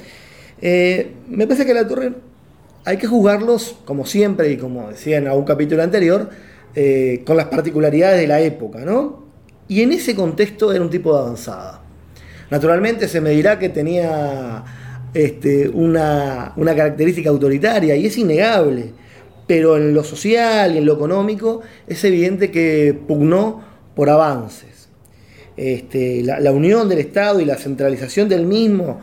eh, 0.63 1.13
me 1.29 1.47
parece 1.47 1.67
que 1.67 1.75
la 1.75 1.87
torre 1.87 2.13
hay 2.85 2.97
que 2.99 3.09
juzgarlos, 3.09 3.77
como 3.85 4.07
siempre 4.07 4.53
y 4.53 4.57
como 4.57 4.89
decía 4.89 5.19
en 5.19 5.27
algún 5.27 5.45
capítulo 5.45 5.83
anterior, 5.83 6.31
eh, 6.77 7.23
con 7.27 7.37
las 7.37 7.47
particularidades 7.47 8.21
de 8.21 8.29
la 8.29 8.41
época, 8.41 8.85
¿no? 8.85 9.25
Y 9.67 9.83
en 9.83 9.91
ese 9.91 10.15
contexto 10.15 10.73
era 10.73 10.85
un 10.85 10.91
tipo 10.91 11.13
de 11.13 11.23
avanzada. 11.23 11.83
Naturalmente 12.51 13.09
se 13.09 13.21
me 13.21 13.31
dirá 13.31 13.59
que 13.59 13.69
tenía 13.71 14.63
este, 15.13 15.69
una, 15.69 16.53
una 16.55 16.77
característica 16.77 17.31
autoritaria 17.31 17.97
y 17.97 18.07
es 18.07 18.17
innegable, 18.17 18.93
pero 19.49 19.77
en 19.77 19.93
lo 19.93 20.05
social 20.05 20.77
y 20.77 20.79
en 20.79 20.87
lo 20.87 20.95
económico 20.95 21.63
es 21.89 22.05
evidente 22.05 22.53
que 22.53 22.97
pugnó 23.09 23.65
por 23.97 24.09
avances. 24.09 24.76
Este, 25.57 26.23
la, 26.23 26.53
unión 26.53 26.89
del 26.89 26.99
Estado 26.99 27.41
y 27.41 27.45
la 27.47 27.57
centralización 27.57 28.29
del 28.29 28.45
mismo 28.45 29.01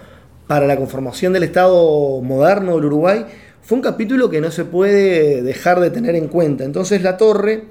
para 0.47 0.67
la 0.67 0.75
conformación 0.77 1.33
del 1.33 1.43
Estado 1.43 2.21
moderno 2.21 2.75
del 2.75 2.85
Uruguay 2.85 3.25
fue 3.61 3.77
un 3.77 3.81
capítulo 3.81 4.29
que 4.29 4.41
no 4.41 4.51
se 4.51 4.65
puede 4.65 5.41
dejar 5.41 5.79
de 5.79 5.89
tener 5.89 6.15
en 6.15 6.27
cuenta. 6.27 6.63
Entonces 6.63 7.01
la 7.01 7.17
torre 7.17 7.63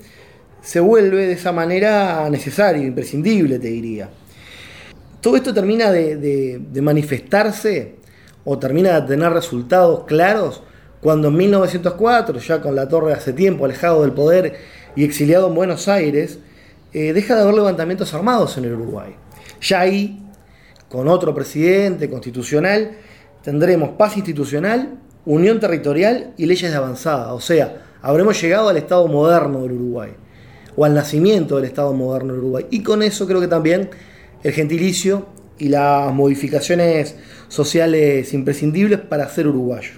se 0.63 0.81
vuelve 0.81 1.27
de 1.27 1.33
esa 1.35 1.53
manera 1.53 2.29
necesario, 2.31 2.83
imprescindible, 2.83 3.59
te 3.59 3.69
diría. 3.69 4.09
Todo 5.21 5.37
esto 5.37 5.55
termina 5.55 5.93
de, 5.93 6.17
de- 6.17 6.61
de 6.73 6.83
manifestarse 6.83 7.95
o 8.45 8.59
termina 8.59 9.01
de 9.01 9.07
tener 9.07 9.33
resultados 9.33 10.05
claros 10.05 10.63
cuando 11.01 11.29
en 11.29 11.37
1904, 11.37 12.39
ya 12.41 12.61
con 12.61 12.75
la 12.75 12.89
torre 12.89 13.13
hace 13.13 13.33
tiempo 13.33 13.65
alejado 13.65 14.03
del 14.03 14.13
poder 14.13 14.55
y 14.97 15.05
exiliado 15.05 15.49
en 15.49 15.55
Buenos 15.55 15.89
Aires, 15.89 16.39
eh, 16.93 17.13
deja 17.13 17.35
de 17.35 17.43
haber 17.43 17.55
levantamientos 17.55 18.13
armados 18.15 18.57
en 18.59 18.65
el 18.65 18.75
Uruguay. 18.75 19.15
Ya 19.61 19.81
ahí, 19.81 20.23
con 20.89 21.09
otro 21.09 21.35
presidente 21.35 22.11
constitucional, 22.11 22.93
tendremos 23.43 23.91
paz 23.91 24.17
institucional, 24.17 24.99
unión 25.25 25.61
territorial 25.61 26.35
y 26.37 26.47
leyes 26.47 26.71
de 26.71 26.77
avanzada. 26.77 27.33
O 27.33 27.41
sea, 27.41 27.83
habremos 28.03 28.41
llegado 28.41 28.69
al 28.69 28.77
Estado 28.77 29.07
moderno 29.09 29.63
del 29.63 29.73
Uruguay, 29.73 30.11
o 30.77 30.85
al 30.85 30.95
nacimiento 30.95 31.57
del 31.57 31.67
Estado 31.67 31.93
moderno 31.93 32.35
del 32.35 32.43
Uruguay. 32.43 32.67
Y 32.71 32.83
con 32.83 33.03
eso 33.03 33.27
creo 33.27 33.41
que 33.41 33.49
también 33.49 33.91
el 34.43 34.53
gentilicio 34.53 35.27
y 35.59 35.69
las 35.69 36.13
modificaciones 36.13 37.17
sociales 37.49 38.33
imprescindibles 38.35 39.01
para 39.01 39.29
ser 39.29 39.47
uruguayo. 39.47 39.93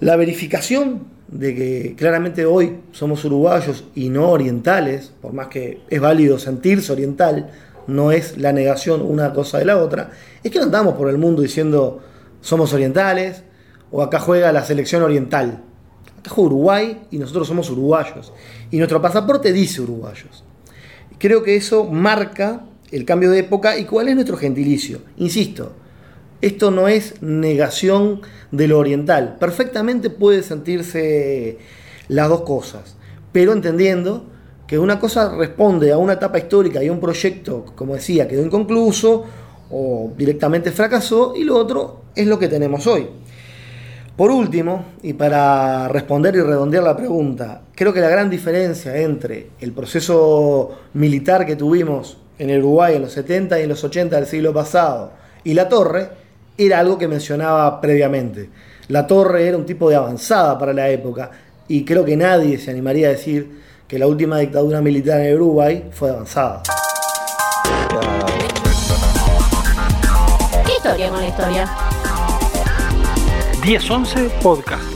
La 0.00 0.16
verificación 0.16 1.15
de 1.28 1.54
que 1.54 1.94
claramente 1.96 2.46
hoy 2.46 2.80
somos 2.92 3.24
uruguayos 3.24 3.84
y 3.94 4.08
no 4.08 4.30
orientales, 4.30 5.12
por 5.20 5.32
más 5.32 5.48
que 5.48 5.80
es 5.88 6.00
válido 6.00 6.38
sentirse 6.38 6.92
oriental, 6.92 7.50
no 7.86 8.12
es 8.12 8.38
la 8.38 8.52
negación 8.52 9.02
una 9.02 9.32
cosa 9.32 9.58
de 9.58 9.64
la 9.64 9.78
otra, 9.78 10.10
es 10.42 10.50
que 10.50 10.58
no 10.58 10.64
andamos 10.64 10.94
por 10.94 11.08
el 11.08 11.18
mundo 11.18 11.42
diciendo 11.42 12.00
somos 12.40 12.72
orientales 12.72 13.42
o 13.90 14.02
acá 14.02 14.20
juega 14.20 14.52
la 14.52 14.64
selección 14.64 15.02
oriental. 15.02 15.62
Acá 16.18 16.30
juega 16.30 16.46
Uruguay 16.46 17.02
y 17.10 17.18
nosotros 17.18 17.48
somos 17.48 17.70
uruguayos. 17.70 18.32
Y 18.70 18.78
nuestro 18.78 19.00
pasaporte 19.00 19.52
dice 19.52 19.80
uruguayos. 19.80 20.44
Creo 21.18 21.42
que 21.42 21.56
eso 21.56 21.84
marca 21.84 22.64
el 22.90 23.04
cambio 23.04 23.30
de 23.30 23.40
época 23.40 23.78
y 23.78 23.84
cuál 23.84 24.08
es 24.08 24.14
nuestro 24.14 24.36
gentilicio. 24.36 25.00
Insisto, 25.16 25.72
esto 26.40 26.70
no 26.70 26.88
es 26.88 27.22
negación 27.22 28.20
de 28.50 28.68
lo 28.68 28.78
oriental. 28.78 29.36
Perfectamente 29.38 30.10
puede 30.10 30.42
sentirse 30.42 31.58
las 32.08 32.28
dos 32.28 32.42
cosas, 32.42 32.96
pero 33.32 33.52
entendiendo 33.52 34.24
que 34.66 34.78
una 34.78 34.98
cosa 34.98 35.34
responde 35.34 35.92
a 35.92 35.98
una 35.98 36.14
etapa 36.14 36.38
histórica 36.38 36.82
y 36.82 36.88
a 36.88 36.92
un 36.92 37.00
proyecto, 37.00 37.64
como 37.74 37.94
decía, 37.94 38.26
quedó 38.26 38.44
inconcluso 38.44 39.24
o 39.70 40.12
directamente 40.16 40.72
fracasó, 40.72 41.34
y 41.36 41.44
lo 41.44 41.56
otro 41.56 42.02
es 42.14 42.26
lo 42.26 42.38
que 42.38 42.48
tenemos 42.48 42.86
hoy. 42.86 43.08
Por 44.16 44.30
último, 44.30 44.86
y 45.02 45.12
para 45.12 45.88
responder 45.88 46.34
y 46.36 46.40
redondear 46.40 46.82
la 46.82 46.96
pregunta, 46.96 47.62
creo 47.74 47.92
que 47.92 48.00
la 48.00 48.08
gran 48.08 48.30
diferencia 48.30 48.96
entre 48.96 49.50
el 49.60 49.72
proceso 49.72 50.70
militar 50.94 51.44
que 51.44 51.54
tuvimos 51.54 52.16
en 52.38 52.50
el 52.50 52.60
Uruguay 52.60 52.96
en 52.96 53.02
los 53.02 53.12
70 53.12 53.60
y 53.60 53.64
en 53.64 53.68
los 53.68 53.84
80 53.84 54.16
del 54.16 54.26
siglo 54.26 54.54
pasado 54.54 55.12
y 55.44 55.54
la 55.54 55.68
torre 55.68 56.08
era 56.58 56.78
algo 56.78 56.98
que 56.98 57.08
mencionaba 57.08 57.80
previamente. 57.80 58.48
La 58.88 59.06
torre 59.06 59.48
era 59.48 59.56
un 59.56 59.66
tipo 59.66 59.90
de 59.90 59.96
avanzada 59.96 60.58
para 60.58 60.72
la 60.72 60.88
época 60.88 61.30
y 61.68 61.84
creo 61.84 62.04
que 62.04 62.16
nadie 62.16 62.58
se 62.58 62.70
animaría 62.70 63.08
a 63.08 63.10
decir 63.10 63.62
que 63.88 63.98
la 63.98 64.06
última 64.06 64.38
dictadura 64.38 64.80
militar 64.80 65.20
en 65.20 65.34
Uruguay 65.34 65.84
fue 65.92 66.10
avanzada. 66.10 66.62
¿Qué 70.64 70.72
historia 70.72 71.08
con 71.10 71.20
la 71.20 71.28
historia? 71.28 71.68
1011 73.64 74.30
Podcast. 74.42 74.95